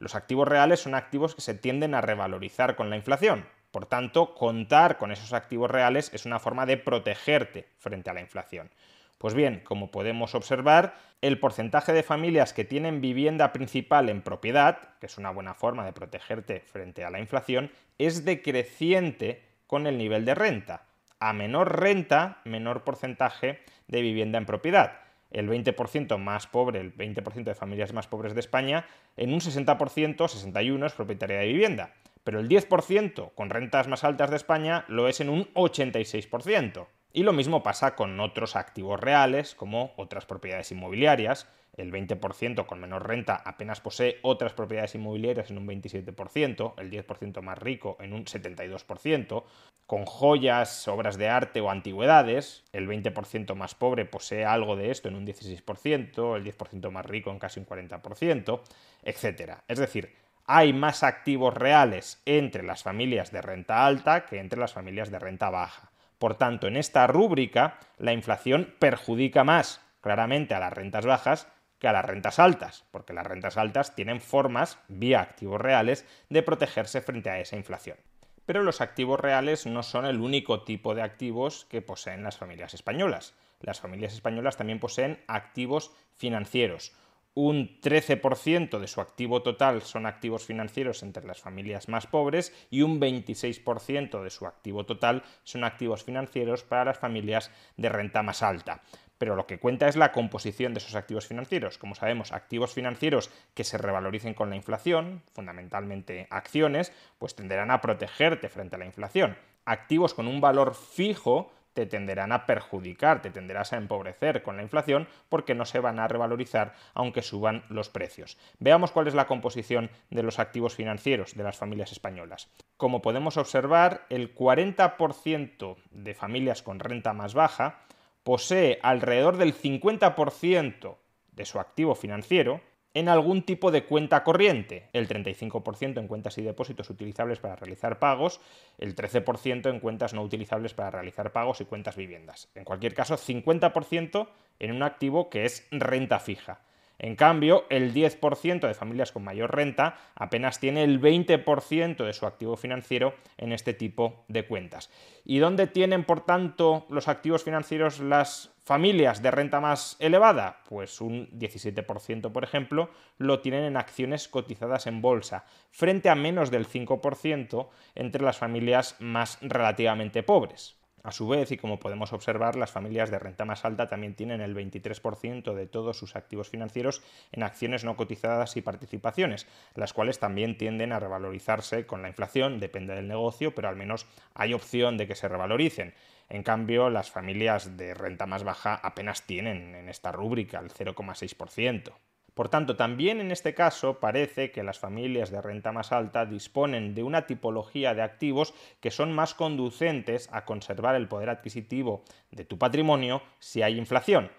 Los 0.00 0.16
activos 0.16 0.48
reales 0.48 0.80
son 0.80 0.96
activos 0.96 1.36
que 1.36 1.40
se 1.40 1.54
tienden 1.54 1.94
a 1.94 2.00
revalorizar 2.00 2.74
con 2.74 2.90
la 2.90 2.96
inflación. 2.96 3.46
Por 3.76 3.84
tanto, 3.84 4.34
contar 4.34 4.96
con 4.96 5.12
esos 5.12 5.34
activos 5.34 5.70
reales 5.70 6.10
es 6.14 6.24
una 6.24 6.38
forma 6.38 6.64
de 6.64 6.78
protegerte 6.78 7.68
frente 7.76 8.08
a 8.08 8.14
la 8.14 8.22
inflación. 8.22 8.70
Pues 9.18 9.34
bien, 9.34 9.60
como 9.66 9.90
podemos 9.90 10.34
observar, 10.34 10.94
el 11.20 11.38
porcentaje 11.38 11.92
de 11.92 12.02
familias 12.02 12.54
que 12.54 12.64
tienen 12.64 13.02
vivienda 13.02 13.52
principal 13.52 14.08
en 14.08 14.22
propiedad, 14.22 14.78
que 14.98 15.04
es 15.04 15.18
una 15.18 15.30
buena 15.30 15.52
forma 15.52 15.84
de 15.84 15.92
protegerte 15.92 16.60
frente 16.60 17.04
a 17.04 17.10
la 17.10 17.20
inflación, 17.20 17.70
es 17.98 18.24
decreciente 18.24 19.42
con 19.66 19.86
el 19.86 19.98
nivel 19.98 20.24
de 20.24 20.34
renta. 20.34 20.86
A 21.20 21.34
menor 21.34 21.78
renta, 21.78 22.40
menor 22.46 22.82
porcentaje 22.82 23.60
de 23.88 24.00
vivienda 24.00 24.38
en 24.38 24.46
propiedad 24.46 25.00
el 25.30 25.50
20% 25.50 26.16
más 26.18 26.46
pobre, 26.46 26.80
el 26.80 26.96
20% 26.96 27.44
de 27.44 27.54
familias 27.54 27.92
más 27.92 28.06
pobres 28.06 28.32
de 28.32 28.40
España, 28.40 28.86
en 29.16 29.34
un 29.34 29.40
60%, 29.40 30.16
61% 30.16 30.86
es 30.86 30.92
propietaria 30.92 31.40
de 31.40 31.46
vivienda. 31.46 31.90
Pero 32.26 32.40
el 32.40 32.48
10% 32.48 33.34
con 33.36 33.50
rentas 33.50 33.86
más 33.86 34.02
altas 34.02 34.30
de 34.30 34.36
España 34.36 34.84
lo 34.88 35.06
es 35.06 35.20
en 35.20 35.28
un 35.28 35.44
86%. 35.54 36.88
Y 37.12 37.22
lo 37.22 37.32
mismo 37.32 37.62
pasa 37.62 37.94
con 37.94 38.18
otros 38.18 38.56
activos 38.56 38.98
reales, 38.98 39.54
como 39.54 39.92
otras 39.96 40.26
propiedades 40.26 40.72
inmobiliarias. 40.72 41.48
El 41.76 41.92
20% 41.92 42.66
con 42.66 42.80
menor 42.80 43.06
renta 43.06 43.36
apenas 43.44 43.80
posee 43.80 44.18
otras 44.22 44.54
propiedades 44.54 44.96
inmobiliarias 44.96 45.52
en 45.52 45.58
un 45.58 45.68
27%, 45.68 46.74
el 46.78 46.90
10% 46.90 47.42
más 47.42 47.58
rico 47.58 47.96
en 48.00 48.12
un 48.12 48.24
72%. 48.24 49.44
Con 49.86 50.04
joyas, 50.04 50.88
obras 50.88 51.18
de 51.18 51.28
arte 51.28 51.60
o 51.60 51.70
antigüedades, 51.70 52.64
el 52.72 52.88
20% 52.88 53.54
más 53.54 53.76
pobre 53.76 54.04
posee 54.04 54.44
algo 54.44 54.74
de 54.74 54.90
esto 54.90 55.08
en 55.08 55.14
un 55.14 55.24
16%, 55.24 56.36
el 56.36 56.44
10% 56.44 56.90
más 56.90 57.06
rico 57.06 57.30
en 57.30 57.38
casi 57.38 57.60
un 57.60 57.66
40%, 57.66 58.62
etc. 59.04 59.58
Es 59.68 59.78
decir, 59.78 60.25
hay 60.46 60.72
más 60.72 61.02
activos 61.02 61.54
reales 61.54 62.22
entre 62.24 62.62
las 62.62 62.82
familias 62.82 63.32
de 63.32 63.42
renta 63.42 63.86
alta 63.86 64.26
que 64.26 64.38
entre 64.38 64.60
las 64.60 64.72
familias 64.72 65.10
de 65.10 65.18
renta 65.18 65.50
baja. 65.50 65.90
Por 66.18 66.36
tanto, 66.36 66.66
en 66.66 66.76
esta 66.76 67.06
rúbrica, 67.06 67.78
la 67.98 68.12
inflación 68.12 68.74
perjudica 68.78 69.44
más 69.44 69.80
claramente 70.00 70.54
a 70.54 70.60
las 70.60 70.72
rentas 70.72 71.04
bajas 71.04 71.48
que 71.78 71.88
a 71.88 71.92
las 71.92 72.04
rentas 72.04 72.38
altas, 72.38 72.84
porque 72.90 73.12
las 73.12 73.26
rentas 73.26 73.56
altas 73.56 73.94
tienen 73.94 74.20
formas, 74.20 74.78
vía 74.88 75.20
activos 75.20 75.60
reales, 75.60 76.06
de 76.30 76.42
protegerse 76.42 77.02
frente 77.02 77.28
a 77.28 77.38
esa 77.38 77.56
inflación. 77.56 77.98
Pero 78.46 78.62
los 78.62 78.80
activos 78.80 79.20
reales 79.20 79.66
no 79.66 79.82
son 79.82 80.06
el 80.06 80.20
único 80.20 80.62
tipo 80.62 80.94
de 80.94 81.02
activos 81.02 81.66
que 81.68 81.82
poseen 81.82 82.22
las 82.22 82.38
familias 82.38 82.72
españolas. 82.72 83.34
Las 83.60 83.80
familias 83.80 84.14
españolas 84.14 84.56
también 84.56 84.78
poseen 84.78 85.22
activos 85.26 85.90
financieros, 86.14 86.94
un 87.36 87.82
13% 87.82 88.78
de 88.78 88.86
su 88.88 89.02
activo 89.02 89.42
total 89.42 89.82
son 89.82 90.06
activos 90.06 90.46
financieros 90.46 91.02
entre 91.02 91.26
las 91.26 91.38
familias 91.38 91.86
más 91.86 92.06
pobres 92.06 92.50
y 92.70 92.80
un 92.80 92.98
26% 92.98 94.22
de 94.22 94.30
su 94.30 94.46
activo 94.46 94.86
total 94.86 95.22
son 95.44 95.62
activos 95.62 96.02
financieros 96.02 96.64
para 96.64 96.86
las 96.86 96.98
familias 96.98 97.50
de 97.76 97.90
renta 97.90 98.22
más 98.22 98.42
alta. 98.42 98.80
Pero 99.18 99.36
lo 99.36 99.46
que 99.46 99.58
cuenta 99.58 99.86
es 99.86 99.96
la 99.96 100.12
composición 100.12 100.72
de 100.72 100.78
esos 100.78 100.94
activos 100.94 101.26
financieros. 101.26 101.76
Como 101.76 101.94
sabemos, 101.94 102.32
activos 102.32 102.72
financieros 102.72 103.30
que 103.52 103.64
se 103.64 103.76
revaloricen 103.76 104.32
con 104.32 104.48
la 104.48 104.56
inflación, 104.56 105.22
fundamentalmente 105.34 106.28
acciones, 106.30 106.90
pues 107.18 107.34
tenderán 107.34 107.70
a 107.70 107.82
protegerte 107.82 108.48
frente 108.48 108.76
a 108.76 108.78
la 108.78 108.86
inflación. 108.86 109.36
Activos 109.66 110.14
con 110.14 110.26
un 110.26 110.40
valor 110.40 110.74
fijo 110.74 111.52
te 111.76 111.84
tenderán 111.84 112.32
a 112.32 112.46
perjudicar, 112.46 113.20
te 113.20 113.30
tenderás 113.30 113.74
a 113.74 113.76
empobrecer 113.76 114.42
con 114.42 114.56
la 114.56 114.62
inflación 114.62 115.06
porque 115.28 115.54
no 115.54 115.66
se 115.66 115.78
van 115.78 115.98
a 115.98 116.08
revalorizar 116.08 116.72
aunque 116.94 117.20
suban 117.20 117.64
los 117.68 117.90
precios. 117.90 118.38
Veamos 118.58 118.92
cuál 118.92 119.08
es 119.08 119.14
la 119.14 119.26
composición 119.26 119.90
de 120.08 120.22
los 120.22 120.38
activos 120.38 120.74
financieros 120.74 121.34
de 121.34 121.44
las 121.44 121.58
familias 121.58 121.92
españolas. 121.92 122.48
Como 122.78 123.02
podemos 123.02 123.36
observar, 123.36 124.06
el 124.08 124.34
40% 124.34 125.76
de 125.90 126.14
familias 126.14 126.62
con 126.62 126.80
renta 126.80 127.12
más 127.12 127.34
baja 127.34 127.80
posee 128.22 128.78
alrededor 128.82 129.36
del 129.36 129.54
50% 129.54 130.96
de 131.32 131.44
su 131.44 131.60
activo 131.60 131.94
financiero 131.94 132.62
en 132.96 133.10
algún 133.10 133.42
tipo 133.42 133.70
de 133.70 133.84
cuenta 133.84 134.24
corriente, 134.24 134.88
el 134.94 135.06
35% 135.06 135.98
en 135.98 136.08
cuentas 136.08 136.38
y 136.38 136.42
depósitos 136.42 136.88
utilizables 136.88 137.38
para 137.38 137.54
realizar 137.54 137.98
pagos, 137.98 138.40
el 138.78 138.96
13% 138.96 139.68
en 139.68 139.80
cuentas 139.80 140.14
no 140.14 140.22
utilizables 140.22 140.72
para 140.72 140.92
realizar 140.92 141.30
pagos 141.30 141.60
y 141.60 141.66
cuentas 141.66 141.94
viviendas. 141.94 142.48
En 142.54 142.64
cualquier 142.64 142.94
caso, 142.94 143.18
50% 143.18 144.28
en 144.60 144.72
un 144.72 144.82
activo 144.82 145.28
que 145.28 145.44
es 145.44 145.68
renta 145.70 146.20
fija. 146.20 146.62
En 146.98 147.14
cambio, 147.14 147.66
el 147.68 147.92
10% 147.92 148.66
de 148.66 148.74
familias 148.74 149.12
con 149.12 149.24
mayor 149.24 149.54
renta 149.54 149.98
apenas 150.14 150.60
tiene 150.60 150.82
el 150.82 151.00
20% 151.00 152.04
de 152.04 152.12
su 152.12 152.26
activo 152.26 152.56
financiero 152.56 153.14
en 153.36 153.52
este 153.52 153.74
tipo 153.74 154.24
de 154.28 154.46
cuentas. 154.46 154.90
¿Y 155.24 155.38
dónde 155.38 155.66
tienen, 155.66 156.04
por 156.04 156.24
tanto, 156.24 156.86
los 156.88 157.08
activos 157.08 157.44
financieros 157.44 158.00
las 158.00 158.54
familias 158.64 159.22
de 159.22 159.30
renta 159.30 159.60
más 159.60 159.96
elevada? 159.98 160.62
Pues 160.68 161.00
un 161.00 161.28
17%, 161.38 162.32
por 162.32 162.44
ejemplo, 162.44 162.90
lo 163.18 163.40
tienen 163.40 163.64
en 163.64 163.76
acciones 163.76 164.28
cotizadas 164.28 164.86
en 164.86 165.02
bolsa, 165.02 165.44
frente 165.70 166.08
a 166.08 166.14
menos 166.14 166.50
del 166.50 166.66
5% 166.66 167.68
entre 167.94 168.22
las 168.22 168.38
familias 168.38 168.96
más 169.00 169.38
relativamente 169.42 170.22
pobres. 170.22 170.76
A 171.06 171.12
su 171.12 171.28
vez, 171.28 171.52
y 171.52 171.56
como 171.56 171.78
podemos 171.78 172.12
observar, 172.12 172.56
las 172.56 172.72
familias 172.72 173.12
de 173.12 173.20
renta 173.20 173.44
más 173.44 173.64
alta 173.64 173.88
también 173.88 174.16
tienen 174.16 174.40
el 174.40 174.56
23% 174.56 175.54
de 175.54 175.68
todos 175.68 175.96
sus 175.96 176.16
activos 176.16 176.50
financieros 176.50 177.00
en 177.30 177.44
acciones 177.44 177.84
no 177.84 177.94
cotizadas 177.94 178.56
y 178.56 178.60
participaciones, 178.60 179.46
las 179.76 179.92
cuales 179.92 180.18
también 180.18 180.58
tienden 180.58 180.92
a 180.92 180.98
revalorizarse 180.98 181.86
con 181.86 182.02
la 182.02 182.08
inflación, 182.08 182.58
depende 182.58 182.96
del 182.96 183.06
negocio, 183.06 183.54
pero 183.54 183.68
al 183.68 183.76
menos 183.76 184.08
hay 184.34 184.52
opción 184.52 184.96
de 184.96 185.06
que 185.06 185.14
se 185.14 185.28
revaloricen. 185.28 185.94
En 186.28 186.42
cambio, 186.42 186.90
las 186.90 187.08
familias 187.08 187.76
de 187.76 187.94
renta 187.94 188.26
más 188.26 188.42
baja 188.42 188.74
apenas 188.74 189.22
tienen 189.22 189.76
en 189.76 189.88
esta 189.88 190.10
rúbrica 190.10 190.58
el 190.58 190.72
0,6%. 190.72 191.92
Por 192.36 192.50
tanto, 192.50 192.76
también 192.76 193.22
en 193.22 193.30
este 193.30 193.54
caso 193.54 193.98
parece 193.98 194.50
que 194.50 194.62
las 194.62 194.78
familias 194.78 195.30
de 195.30 195.40
renta 195.40 195.72
más 195.72 195.90
alta 195.90 196.26
disponen 196.26 196.94
de 196.94 197.02
una 197.02 197.26
tipología 197.26 197.94
de 197.94 198.02
activos 198.02 198.52
que 198.80 198.90
son 198.90 199.14
más 199.14 199.32
conducentes 199.32 200.28
a 200.30 200.44
conservar 200.44 200.96
el 200.96 201.08
poder 201.08 201.30
adquisitivo 201.30 202.04
de 202.30 202.44
tu 202.44 202.58
patrimonio 202.58 203.22
si 203.38 203.62
hay 203.62 203.78
inflación. 203.78 204.30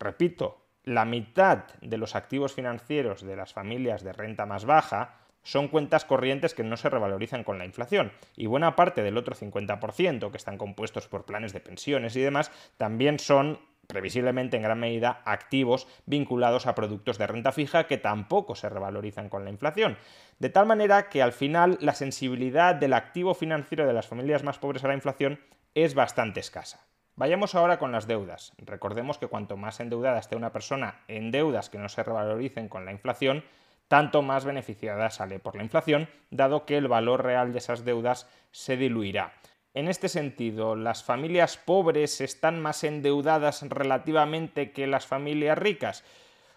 Repito, 0.00 0.64
la 0.82 1.04
mitad 1.04 1.66
de 1.80 1.96
los 1.96 2.16
activos 2.16 2.54
financieros 2.54 3.22
de 3.22 3.36
las 3.36 3.52
familias 3.52 4.02
de 4.02 4.14
renta 4.14 4.44
más 4.44 4.64
baja 4.64 5.14
son 5.44 5.68
cuentas 5.68 6.04
corrientes 6.04 6.54
que 6.54 6.64
no 6.64 6.76
se 6.76 6.90
revalorizan 6.90 7.44
con 7.44 7.56
la 7.56 7.66
inflación. 7.66 8.10
Y 8.34 8.46
buena 8.46 8.74
parte 8.74 9.04
del 9.04 9.16
otro 9.16 9.36
50%, 9.36 10.32
que 10.32 10.36
están 10.36 10.58
compuestos 10.58 11.06
por 11.06 11.24
planes 11.24 11.52
de 11.52 11.60
pensiones 11.60 12.16
y 12.16 12.20
demás, 12.20 12.50
también 12.76 13.20
son 13.20 13.60
previsiblemente 13.88 14.56
en 14.56 14.62
gran 14.62 14.78
medida 14.78 15.22
activos 15.24 15.88
vinculados 16.04 16.66
a 16.66 16.74
productos 16.74 17.16
de 17.16 17.26
renta 17.26 17.52
fija 17.52 17.86
que 17.86 17.96
tampoco 17.96 18.54
se 18.54 18.68
revalorizan 18.68 19.30
con 19.30 19.44
la 19.44 19.50
inflación. 19.50 19.96
De 20.38 20.50
tal 20.50 20.66
manera 20.66 21.08
que 21.08 21.22
al 21.22 21.32
final 21.32 21.78
la 21.80 21.94
sensibilidad 21.94 22.74
del 22.74 22.92
activo 22.92 23.34
financiero 23.34 23.86
de 23.86 23.94
las 23.94 24.06
familias 24.06 24.44
más 24.44 24.58
pobres 24.58 24.84
a 24.84 24.88
la 24.88 24.94
inflación 24.94 25.40
es 25.74 25.94
bastante 25.94 26.38
escasa. 26.38 26.86
Vayamos 27.16 27.54
ahora 27.54 27.78
con 27.78 27.90
las 27.90 28.06
deudas. 28.06 28.52
Recordemos 28.58 29.16
que 29.16 29.26
cuanto 29.26 29.56
más 29.56 29.80
endeudada 29.80 30.18
esté 30.18 30.36
una 30.36 30.52
persona 30.52 31.00
en 31.08 31.30
deudas 31.30 31.70
que 31.70 31.78
no 31.78 31.88
se 31.88 32.02
revaloricen 32.02 32.68
con 32.68 32.84
la 32.84 32.92
inflación, 32.92 33.42
tanto 33.88 34.20
más 34.20 34.44
beneficiada 34.44 35.08
sale 35.08 35.40
por 35.40 35.56
la 35.56 35.62
inflación, 35.62 36.08
dado 36.30 36.66
que 36.66 36.76
el 36.76 36.88
valor 36.88 37.24
real 37.24 37.52
de 37.52 37.58
esas 37.58 37.86
deudas 37.86 38.28
se 38.52 38.76
diluirá. 38.76 39.32
En 39.78 39.86
este 39.86 40.08
sentido, 40.08 40.74
¿las 40.74 41.04
familias 41.04 41.56
pobres 41.56 42.20
están 42.20 42.60
más 42.60 42.82
endeudadas 42.82 43.62
relativamente 43.62 44.72
que 44.72 44.88
las 44.88 45.06
familias 45.06 45.56
ricas? 45.56 46.02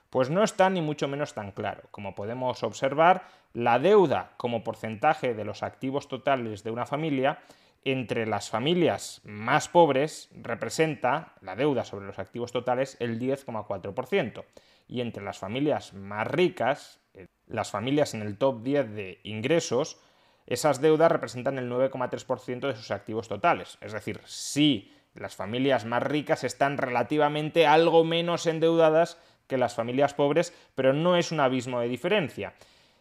Pues 0.09 0.31
no 0.31 0.43
está 0.43 0.71
ni 0.71 0.81
mucho 0.81 1.07
menos 1.07 1.35
tan 1.35 1.51
claro. 1.51 1.83
Como 1.91 2.15
podemos 2.15 2.63
observar, 2.63 3.27
la 3.53 3.77
deuda 3.77 4.31
como 4.37 4.63
porcentaje 4.63 5.35
de 5.35 5.45
los 5.45 5.61
activos 5.61 6.07
totales 6.07 6.63
de 6.63 6.71
una 6.71 6.87
familia 6.87 7.37
entre 7.83 8.25
las 8.25 8.49
familias 8.49 9.21
más 9.23 9.67
pobres 9.67 10.31
representa 10.33 11.35
la 11.41 11.55
deuda 11.55 11.83
sobre 11.83 12.07
los 12.07 12.17
activos 12.17 12.51
totales 12.51 12.97
el 12.99 13.19
10,4% 13.19 14.45
y 14.87 15.01
entre 15.01 15.23
las 15.23 15.37
familias 15.37 15.93
más 15.93 16.25
ricas, 16.25 16.99
eh, 17.13 17.27
las 17.45 17.69
familias 17.69 18.15
en 18.15 18.23
el 18.23 18.39
top 18.39 18.63
10 18.63 18.95
de 18.95 19.19
ingresos, 19.21 19.99
esas 20.53 20.81
deudas 20.81 21.11
representan 21.11 21.57
el 21.57 21.69
9,3% 21.69 22.67
de 22.67 22.75
sus 22.75 22.91
activos 22.91 23.27
totales. 23.27 23.77
Es 23.79 23.93
decir, 23.93 24.19
si 24.25 24.93
las 25.13 25.35
familias 25.35 25.85
más 25.85 26.03
ricas 26.03 26.43
están 26.43 26.77
relativamente 26.77 27.67
algo 27.67 28.03
menos 28.03 28.45
endeudadas 28.47 29.17
que 29.47 29.57
las 29.57 29.75
familias 29.75 30.13
pobres, 30.13 30.53
pero 30.75 30.93
no 30.93 31.15
es 31.15 31.31
un 31.31 31.39
abismo 31.39 31.79
de 31.79 31.87
diferencia. 31.87 32.53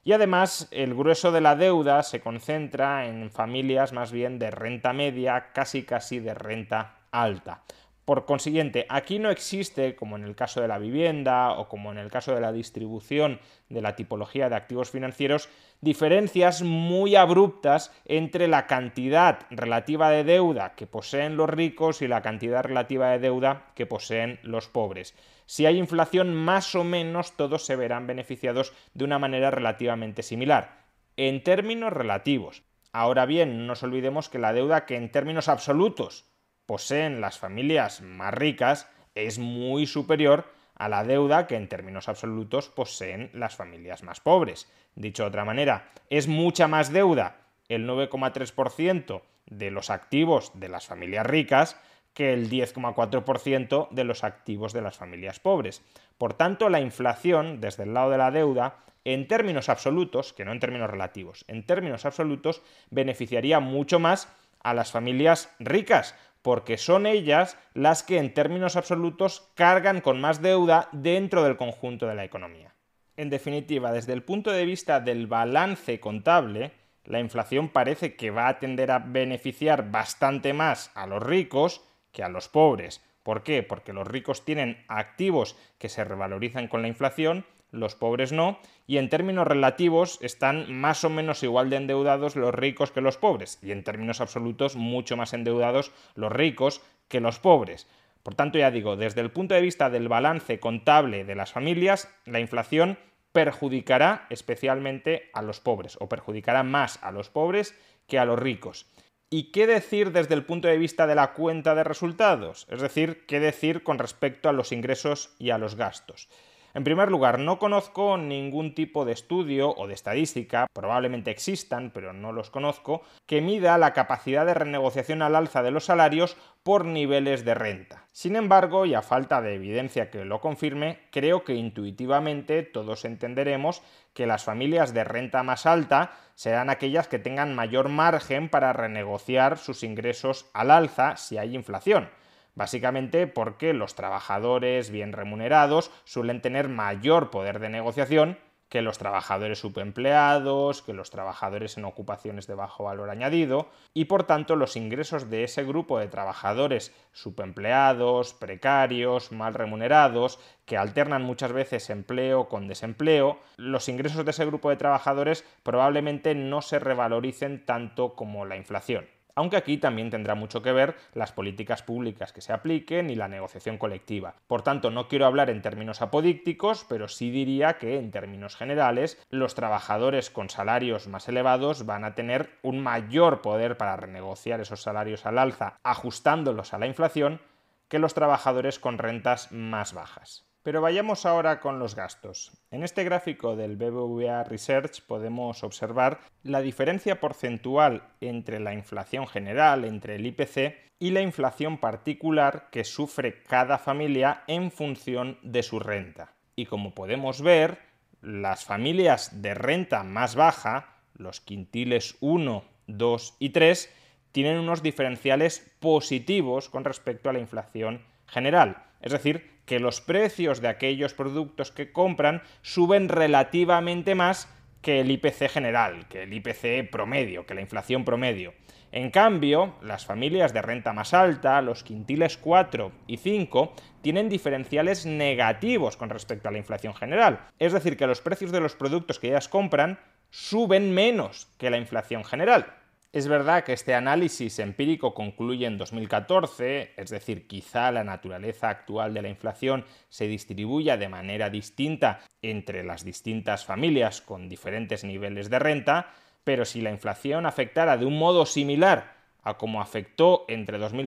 Y 0.02 0.12
además, 0.12 0.68
el 0.70 0.94
grueso 0.94 1.30
de 1.32 1.40
la 1.40 1.56
deuda 1.56 2.02
se 2.02 2.20
concentra 2.20 3.06
en 3.06 3.30
familias 3.30 3.92
más 3.92 4.12
bien 4.12 4.38
de 4.38 4.50
renta 4.50 4.92
media, 4.92 5.52
casi 5.52 5.82
casi 5.82 6.20
de 6.20 6.34
renta 6.34 7.00
alta. 7.10 7.62
Por 8.10 8.24
consiguiente, 8.24 8.86
aquí 8.88 9.20
no 9.20 9.30
existe, 9.30 9.94
como 9.94 10.16
en 10.16 10.24
el 10.24 10.34
caso 10.34 10.60
de 10.60 10.66
la 10.66 10.80
vivienda 10.80 11.52
o 11.52 11.68
como 11.68 11.92
en 11.92 11.98
el 11.98 12.10
caso 12.10 12.34
de 12.34 12.40
la 12.40 12.50
distribución 12.50 13.38
de 13.68 13.82
la 13.82 13.94
tipología 13.94 14.48
de 14.48 14.56
activos 14.56 14.90
financieros, 14.90 15.48
diferencias 15.80 16.62
muy 16.62 17.14
abruptas 17.14 17.92
entre 18.06 18.48
la 18.48 18.66
cantidad 18.66 19.46
relativa 19.50 20.10
de 20.10 20.24
deuda 20.24 20.74
que 20.74 20.88
poseen 20.88 21.36
los 21.36 21.48
ricos 21.48 22.02
y 22.02 22.08
la 22.08 22.20
cantidad 22.20 22.64
relativa 22.64 23.10
de 23.10 23.20
deuda 23.20 23.70
que 23.76 23.86
poseen 23.86 24.40
los 24.42 24.66
pobres. 24.66 25.14
Si 25.46 25.66
hay 25.66 25.78
inflación, 25.78 26.34
más 26.34 26.74
o 26.74 26.82
menos 26.82 27.36
todos 27.36 27.64
se 27.64 27.76
verán 27.76 28.08
beneficiados 28.08 28.72
de 28.92 29.04
una 29.04 29.20
manera 29.20 29.52
relativamente 29.52 30.24
similar, 30.24 30.82
en 31.16 31.44
términos 31.44 31.92
relativos. 31.92 32.64
Ahora 32.92 33.24
bien, 33.24 33.56
no 33.56 33.66
nos 33.66 33.84
olvidemos 33.84 34.28
que 34.28 34.40
la 34.40 34.52
deuda 34.52 34.84
que 34.84 34.96
en 34.96 35.12
términos 35.12 35.48
absolutos 35.48 36.24
poseen 36.70 37.20
las 37.20 37.36
familias 37.36 38.00
más 38.00 38.32
ricas 38.32 38.88
es 39.16 39.40
muy 39.40 39.88
superior 39.88 40.44
a 40.76 40.88
la 40.88 41.02
deuda 41.02 41.48
que 41.48 41.56
en 41.56 41.68
términos 41.68 42.08
absolutos 42.08 42.68
poseen 42.68 43.28
las 43.34 43.56
familias 43.56 44.04
más 44.04 44.20
pobres. 44.20 44.70
Dicho 44.94 45.24
de 45.24 45.30
otra 45.30 45.44
manera, 45.44 45.90
es 46.10 46.28
mucha 46.28 46.68
más 46.68 46.92
deuda 46.92 47.38
el 47.68 47.88
9,3% 47.88 49.20
de 49.46 49.70
los 49.72 49.90
activos 49.90 50.52
de 50.60 50.68
las 50.68 50.86
familias 50.86 51.26
ricas 51.26 51.76
que 52.14 52.32
el 52.32 52.48
10,4% 52.48 53.88
de 53.90 54.04
los 54.04 54.22
activos 54.22 54.72
de 54.72 54.82
las 54.82 54.96
familias 54.96 55.40
pobres. 55.40 55.82
Por 56.18 56.34
tanto, 56.34 56.68
la 56.68 56.80
inflación, 56.80 57.60
desde 57.60 57.82
el 57.82 57.94
lado 57.94 58.10
de 58.10 58.18
la 58.18 58.30
deuda, 58.30 58.76
en 59.02 59.26
términos 59.26 59.68
absolutos, 59.68 60.32
que 60.32 60.44
no 60.44 60.52
en 60.52 60.60
términos 60.60 60.88
relativos, 60.88 61.44
en 61.48 61.66
términos 61.66 62.04
absolutos, 62.04 62.62
beneficiaría 62.90 63.58
mucho 63.58 63.98
más 63.98 64.32
a 64.62 64.74
las 64.74 64.92
familias 64.92 65.54
ricas, 65.58 66.14
porque 66.42 66.78
son 66.78 67.06
ellas 67.06 67.58
las 67.74 68.02
que 68.02 68.18
en 68.18 68.32
términos 68.34 68.76
absolutos 68.76 69.50
cargan 69.54 70.00
con 70.00 70.20
más 70.20 70.42
deuda 70.42 70.88
dentro 70.92 71.44
del 71.44 71.56
conjunto 71.56 72.06
de 72.06 72.14
la 72.14 72.24
economía. 72.24 72.74
En 73.16 73.28
definitiva, 73.28 73.92
desde 73.92 74.14
el 74.14 74.22
punto 74.22 74.50
de 74.50 74.64
vista 74.64 75.00
del 75.00 75.26
balance 75.26 76.00
contable, 76.00 76.72
la 77.04 77.20
inflación 77.20 77.68
parece 77.68 78.16
que 78.16 78.30
va 78.30 78.48
a 78.48 78.58
tender 78.58 78.90
a 78.90 78.98
beneficiar 78.98 79.90
bastante 79.90 80.52
más 80.52 80.90
a 80.94 81.06
los 81.06 81.22
ricos 81.22 81.84
que 82.12 82.22
a 82.22 82.28
los 82.28 82.48
pobres. 82.48 83.04
¿Por 83.22 83.42
qué? 83.42 83.62
Porque 83.62 83.92
los 83.92 84.06
ricos 84.06 84.44
tienen 84.44 84.84
activos 84.88 85.56
que 85.78 85.88
se 85.88 86.04
revalorizan 86.04 86.68
con 86.68 86.82
la 86.82 86.88
inflación 86.88 87.44
los 87.70 87.94
pobres 87.94 88.32
no, 88.32 88.58
y 88.86 88.98
en 88.98 89.08
términos 89.08 89.46
relativos 89.46 90.18
están 90.22 90.72
más 90.72 91.04
o 91.04 91.10
menos 91.10 91.42
igual 91.42 91.70
de 91.70 91.76
endeudados 91.76 92.36
los 92.36 92.54
ricos 92.54 92.90
que 92.90 93.00
los 93.00 93.16
pobres, 93.16 93.58
y 93.62 93.72
en 93.72 93.84
términos 93.84 94.20
absolutos 94.20 94.76
mucho 94.76 95.16
más 95.16 95.32
endeudados 95.32 95.92
los 96.14 96.32
ricos 96.32 96.82
que 97.08 97.20
los 97.20 97.38
pobres. 97.38 97.86
Por 98.22 98.34
tanto, 98.34 98.58
ya 98.58 98.70
digo, 98.70 98.96
desde 98.96 99.20
el 99.20 99.30
punto 99.30 99.54
de 99.54 99.62
vista 99.62 99.90
del 99.90 100.08
balance 100.08 100.60
contable 100.60 101.24
de 101.24 101.34
las 101.34 101.52
familias, 101.52 102.08
la 102.26 102.40
inflación 102.40 102.98
perjudicará 103.32 104.26
especialmente 104.30 105.30
a 105.32 105.42
los 105.42 105.60
pobres, 105.60 105.96
o 106.00 106.08
perjudicará 106.08 106.62
más 106.62 106.98
a 107.02 107.12
los 107.12 107.30
pobres 107.30 107.74
que 108.06 108.18
a 108.18 108.24
los 108.24 108.38
ricos. 108.38 108.86
¿Y 109.30 109.52
qué 109.52 109.68
decir 109.68 110.10
desde 110.10 110.34
el 110.34 110.44
punto 110.44 110.66
de 110.66 110.76
vista 110.76 111.06
de 111.06 111.14
la 111.14 111.32
cuenta 111.34 111.76
de 111.76 111.84
resultados? 111.84 112.66
Es 112.68 112.80
decir, 112.80 113.24
qué 113.26 113.38
decir 113.38 113.84
con 113.84 114.00
respecto 114.00 114.48
a 114.48 114.52
los 114.52 114.72
ingresos 114.72 115.32
y 115.38 115.50
a 115.50 115.58
los 115.58 115.76
gastos. 115.76 116.28
En 116.72 116.84
primer 116.84 117.10
lugar, 117.10 117.40
no 117.40 117.58
conozco 117.58 118.16
ningún 118.16 118.74
tipo 118.76 119.04
de 119.04 119.12
estudio 119.12 119.74
o 119.76 119.88
de 119.88 119.94
estadística, 119.94 120.68
probablemente 120.72 121.32
existan, 121.32 121.90
pero 121.92 122.12
no 122.12 122.32
los 122.32 122.50
conozco, 122.50 123.02
que 123.26 123.40
mida 123.40 123.76
la 123.76 123.92
capacidad 123.92 124.46
de 124.46 124.54
renegociación 124.54 125.22
al 125.22 125.34
alza 125.34 125.64
de 125.64 125.72
los 125.72 125.86
salarios 125.86 126.36
por 126.62 126.84
niveles 126.84 127.44
de 127.44 127.54
renta. 127.54 128.06
Sin 128.12 128.36
embargo, 128.36 128.86
y 128.86 128.94
a 128.94 129.02
falta 129.02 129.42
de 129.42 129.54
evidencia 129.54 130.10
que 130.10 130.24
lo 130.24 130.40
confirme, 130.40 131.00
creo 131.10 131.42
que 131.42 131.54
intuitivamente 131.54 132.62
todos 132.62 133.04
entenderemos 133.04 133.82
que 134.14 134.26
las 134.26 134.44
familias 134.44 134.94
de 134.94 135.02
renta 135.02 135.42
más 135.42 135.66
alta 135.66 136.12
serán 136.36 136.70
aquellas 136.70 137.08
que 137.08 137.18
tengan 137.18 137.54
mayor 137.54 137.88
margen 137.88 138.48
para 138.48 138.72
renegociar 138.72 139.58
sus 139.58 139.82
ingresos 139.82 140.48
al 140.54 140.70
alza 140.70 141.16
si 141.16 141.36
hay 141.36 141.56
inflación. 141.56 142.10
Básicamente 142.60 143.26
porque 143.26 143.72
los 143.72 143.94
trabajadores 143.94 144.90
bien 144.90 145.14
remunerados 145.14 145.90
suelen 146.04 146.42
tener 146.42 146.68
mayor 146.68 147.30
poder 147.30 147.58
de 147.58 147.70
negociación 147.70 148.36
que 148.68 148.82
los 148.82 148.98
trabajadores 148.98 149.60
subempleados, 149.60 150.82
que 150.82 150.92
los 150.92 151.08
trabajadores 151.08 151.78
en 151.78 151.86
ocupaciones 151.86 152.46
de 152.46 152.54
bajo 152.54 152.84
valor 152.84 153.08
añadido, 153.08 153.70
y 153.94 154.04
por 154.04 154.24
tanto 154.24 154.56
los 154.56 154.76
ingresos 154.76 155.30
de 155.30 155.44
ese 155.44 155.64
grupo 155.64 155.98
de 155.98 156.08
trabajadores 156.08 156.94
subempleados, 157.12 158.34
precarios, 158.34 159.32
mal 159.32 159.54
remunerados, 159.54 160.38
que 160.66 160.76
alternan 160.76 161.22
muchas 161.22 161.54
veces 161.54 161.88
empleo 161.88 162.50
con 162.50 162.68
desempleo, 162.68 163.40
los 163.56 163.88
ingresos 163.88 164.22
de 164.26 164.32
ese 164.32 164.44
grupo 164.44 164.68
de 164.68 164.76
trabajadores 164.76 165.46
probablemente 165.62 166.34
no 166.34 166.60
se 166.60 166.78
revaloricen 166.78 167.64
tanto 167.64 168.14
como 168.14 168.44
la 168.44 168.56
inflación 168.56 169.06
aunque 169.34 169.56
aquí 169.56 169.78
también 169.78 170.10
tendrá 170.10 170.34
mucho 170.34 170.62
que 170.62 170.72
ver 170.72 170.96
las 171.14 171.32
políticas 171.32 171.82
públicas 171.82 172.32
que 172.32 172.40
se 172.40 172.52
apliquen 172.52 173.10
y 173.10 173.14
la 173.14 173.28
negociación 173.28 173.78
colectiva. 173.78 174.34
Por 174.46 174.62
tanto, 174.62 174.90
no 174.90 175.08
quiero 175.08 175.26
hablar 175.26 175.50
en 175.50 175.62
términos 175.62 176.02
apodícticos, 176.02 176.84
pero 176.88 177.08
sí 177.08 177.30
diría 177.30 177.78
que 177.78 177.98
en 177.98 178.10
términos 178.10 178.56
generales 178.56 179.20
los 179.30 179.54
trabajadores 179.54 180.30
con 180.30 180.50
salarios 180.50 181.08
más 181.08 181.28
elevados 181.28 181.86
van 181.86 182.04
a 182.04 182.14
tener 182.14 182.50
un 182.62 182.80
mayor 182.80 183.42
poder 183.42 183.76
para 183.76 183.96
renegociar 183.96 184.60
esos 184.60 184.82
salarios 184.82 185.26
al 185.26 185.38
alza 185.38 185.78
ajustándolos 185.82 186.74
a 186.74 186.78
la 186.78 186.86
inflación 186.86 187.40
que 187.88 187.98
los 187.98 188.14
trabajadores 188.14 188.78
con 188.78 188.98
rentas 188.98 189.50
más 189.50 189.92
bajas. 189.92 190.49
Pero 190.62 190.82
vayamos 190.82 191.24
ahora 191.24 191.58
con 191.60 191.78
los 191.78 191.94
gastos. 191.94 192.52
En 192.70 192.82
este 192.82 193.02
gráfico 193.02 193.56
del 193.56 193.76
BBVA 193.76 194.44
Research 194.44 195.02
podemos 195.06 195.64
observar 195.64 196.20
la 196.42 196.60
diferencia 196.60 197.18
porcentual 197.18 198.02
entre 198.20 198.60
la 198.60 198.74
inflación 198.74 199.26
general, 199.26 199.86
entre 199.86 200.16
el 200.16 200.26
IPC, 200.26 200.90
y 200.98 201.10
la 201.12 201.22
inflación 201.22 201.78
particular 201.78 202.68
que 202.70 202.84
sufre 202.84 203.42
cada 203.42 203.78
familia 203.78 204.44
en 204.46 204.70
función 204.70 205.38
de 205.42 205.62
su 205.62 205.80
renta. 205.80 206.34
Y 206.56 206.66
como 206.66 206.94
podemos 206.94 207.40
ver, 207.40 207.78
las 208.20 208.66
familias 208.66 209.40
de 209.40 209.54
renta 209.54 210.02
más 210.04 210.34
baja, 210.36 210.98
los 211.14 211.40
quintiles 211.40 212.18
1, 212.20 212.64
2 212.86 213.36
y 213.38 213.48
3, 213.48 213.94
tienen 214.30 214.58
unos 214.58 214.82
diferenciales 214.82 215.74
positivos 215.80 216.68
con 216.68 216.84
respecto 216.84 217.30
a 217.30 217.32
la 217.32 217.40
inflación 217.40 218.04
general. 218.26 218.84
Es 219.00 219.12
decir, 219.12 219.59
que 219.70 219.78
los 219.78 220.00
precios 220.00 220.60
de 220.60 220.66
aquellos 220.66 221.14
productos 221.14 221.70
que 221.70 221.92
compran 221.92 222.42
suben 222.60 223.08
relativamente 223.08 224.16
más 224.16 224.52
que 224.82 224.98
el 224.98 225.12
IPC 225.12 225.48
general, 225.48 226.08
que 226.08 226.24
el 226.24 226.32
IPC 226.32 226.90
promedio, 226.90 227.46
que 227.46 227.54
la 227.54 227.60
inflación 227.60 228.04
promedio. 228.04 228.52
En 228.90 229.12
cambio, 229.12 229.76
las 229.80 230.04
familias 230.04 230.52
de 230.52 230.60
renta 230.60 230.92
más 230.92 231.14
alta, 231.14 231.62
los 231.62 231.84
quintiles 231.84 232.36
4 232.36 232.90
y 233.06 233.18
5, 233.18 233.72
tienen 234.02 234.28
diferenciales 234.28 235.06
negativos 235.06 235.96
con 235.96 236.10
respecto 236.10 236.48
a 236.48 236.50
la 236.50 236.58
inflación 236.58 236.92
general. 236.96 237.46
Es 237.60 237.72
decir, 237.72 237.96
que 237.96 238.08
los 238.08 238.20
precios 238.20 238.50
de 238.50 238.58
los 238.58 238.74
productos 238.74 239.20
que 239.20 239.28
ellas 239.28 239.48
compran 239.48 240.00
suben 240.30 240.92
menos 240.92 241.46
que 241.58 241.70
la 241.70 241.78
inflación 241.78 242.24
general. 242.24 242.79
Es 243.12 243.26
verdad 243.26 243.64
que 243.64 243.72
este 243.72 243.94
análisis 243.94 244.60
empírico 244.60 245.14
concluye 245.14 245.66
en 245.66 245.78
2014, 245.78 246.92
es 246.96 247.10
decir, 247.10 247.48
quizá 247.48 247.90
la 247.90 248.04
naturaleza 248.04 248.68
actual 248.68 249.12
de 249.14 249.22
la 249.22 249.28
inflación 249.28 249.84
se 250.08 250.28
distribuya 250.28 250.96
de 250.96 251.08
manera 251.08 251.50
distinta 251.50 252.20
entre 252.40 252.84
las 252.84 253.04
distintas 253.04 253.64
familias 253.64 254.20
con 254.20 254.48
diferentes 254.48 255.02
niveles 255.02 255.50
de 255.50 255.58
renta, 255.58 256.12
pero 256.44 256.64
si 256.64 256.82
la 256.82 256.92
inflación 256.92 257.46
afectara 257.46 257.96
de 257.96 258.06
un 258.06 258.16
modo 258.16 258.46
similar 258.46 259.16
a 259.42 259.58
como 259.58 259.80
afectó 259.80 260.44
entre 260.46 260.78
2000 260.78 261.04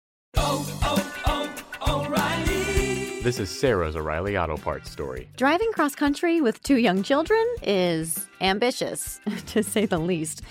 This 3.24 3.40
is 3.40 3.52
Sarah's 3.52 3.96
O'Reilly 3.96 4.36
Auto 4.36 4.58
Parts 4.58 4.90
story. 4.90 5.30
Driving 5.38 5.72
cross 5.72 5.94
country 5.94 6.42
with 6.42 6.64
two 6.64 6.78
young 6.78 7.04
children 7.04 7.46
is 7.62 8.28
ambitious, 8.42 9.22
to 9.54 9.62
say 9.62 9.86
the 9.86 10.00
least. 10.00 10.42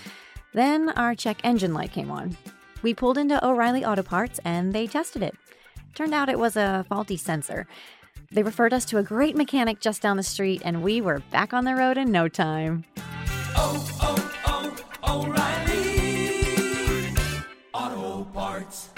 Then 0.53 0.91
our 0.91 1.15
check 1.15 1.39
engine 1.45 1.73
light 1.73 1.93
came 1.93 2.11
on. 2.11 2.37
We 2.83 2.95
pulled 2.95 3.19
into 3.19 3.45
O'Reilly 3.45 3.85
Auto 3.85 4.03
Parts 4.03 4.41
and 4.45 4.73
they 4.73 4.87
tested 4.87 5.23
it. 5.23 5.35
Turned 5.95 6.13
out 6.13 6.29
it 6.29 6.39
was 6.39 6.57
a 6.57 6.85
faulty 6.89 7.17
sensor. 7.17 7.67
They 8.33 8.43
referred 8.43 8.73
us 8.73 8.85
to 8.87 8.99
a 8.99 9.03
great 9.03 9.37
mechanic 9.37 9.81
just 9.81 10.03
down 10.03 10.17
the 10.17 10.23
street 10.23 10.63
and 10.65 10.83
we 10.83 11.01
were 11.01 11.21
back 11.31 11.53
on 11.53 11.65
the 11.65 11.75
road 11.75 11.99
in 11.99 12.11
no 12.11 12.29
time. 12.29 12.85
Oh, 13.57 13.87
oh, 14.03 14.77
oh, 15.03 15.25
O'Reilly 15.25 17.15
Auto 17.73 18.25
Parts. 18.33 18.91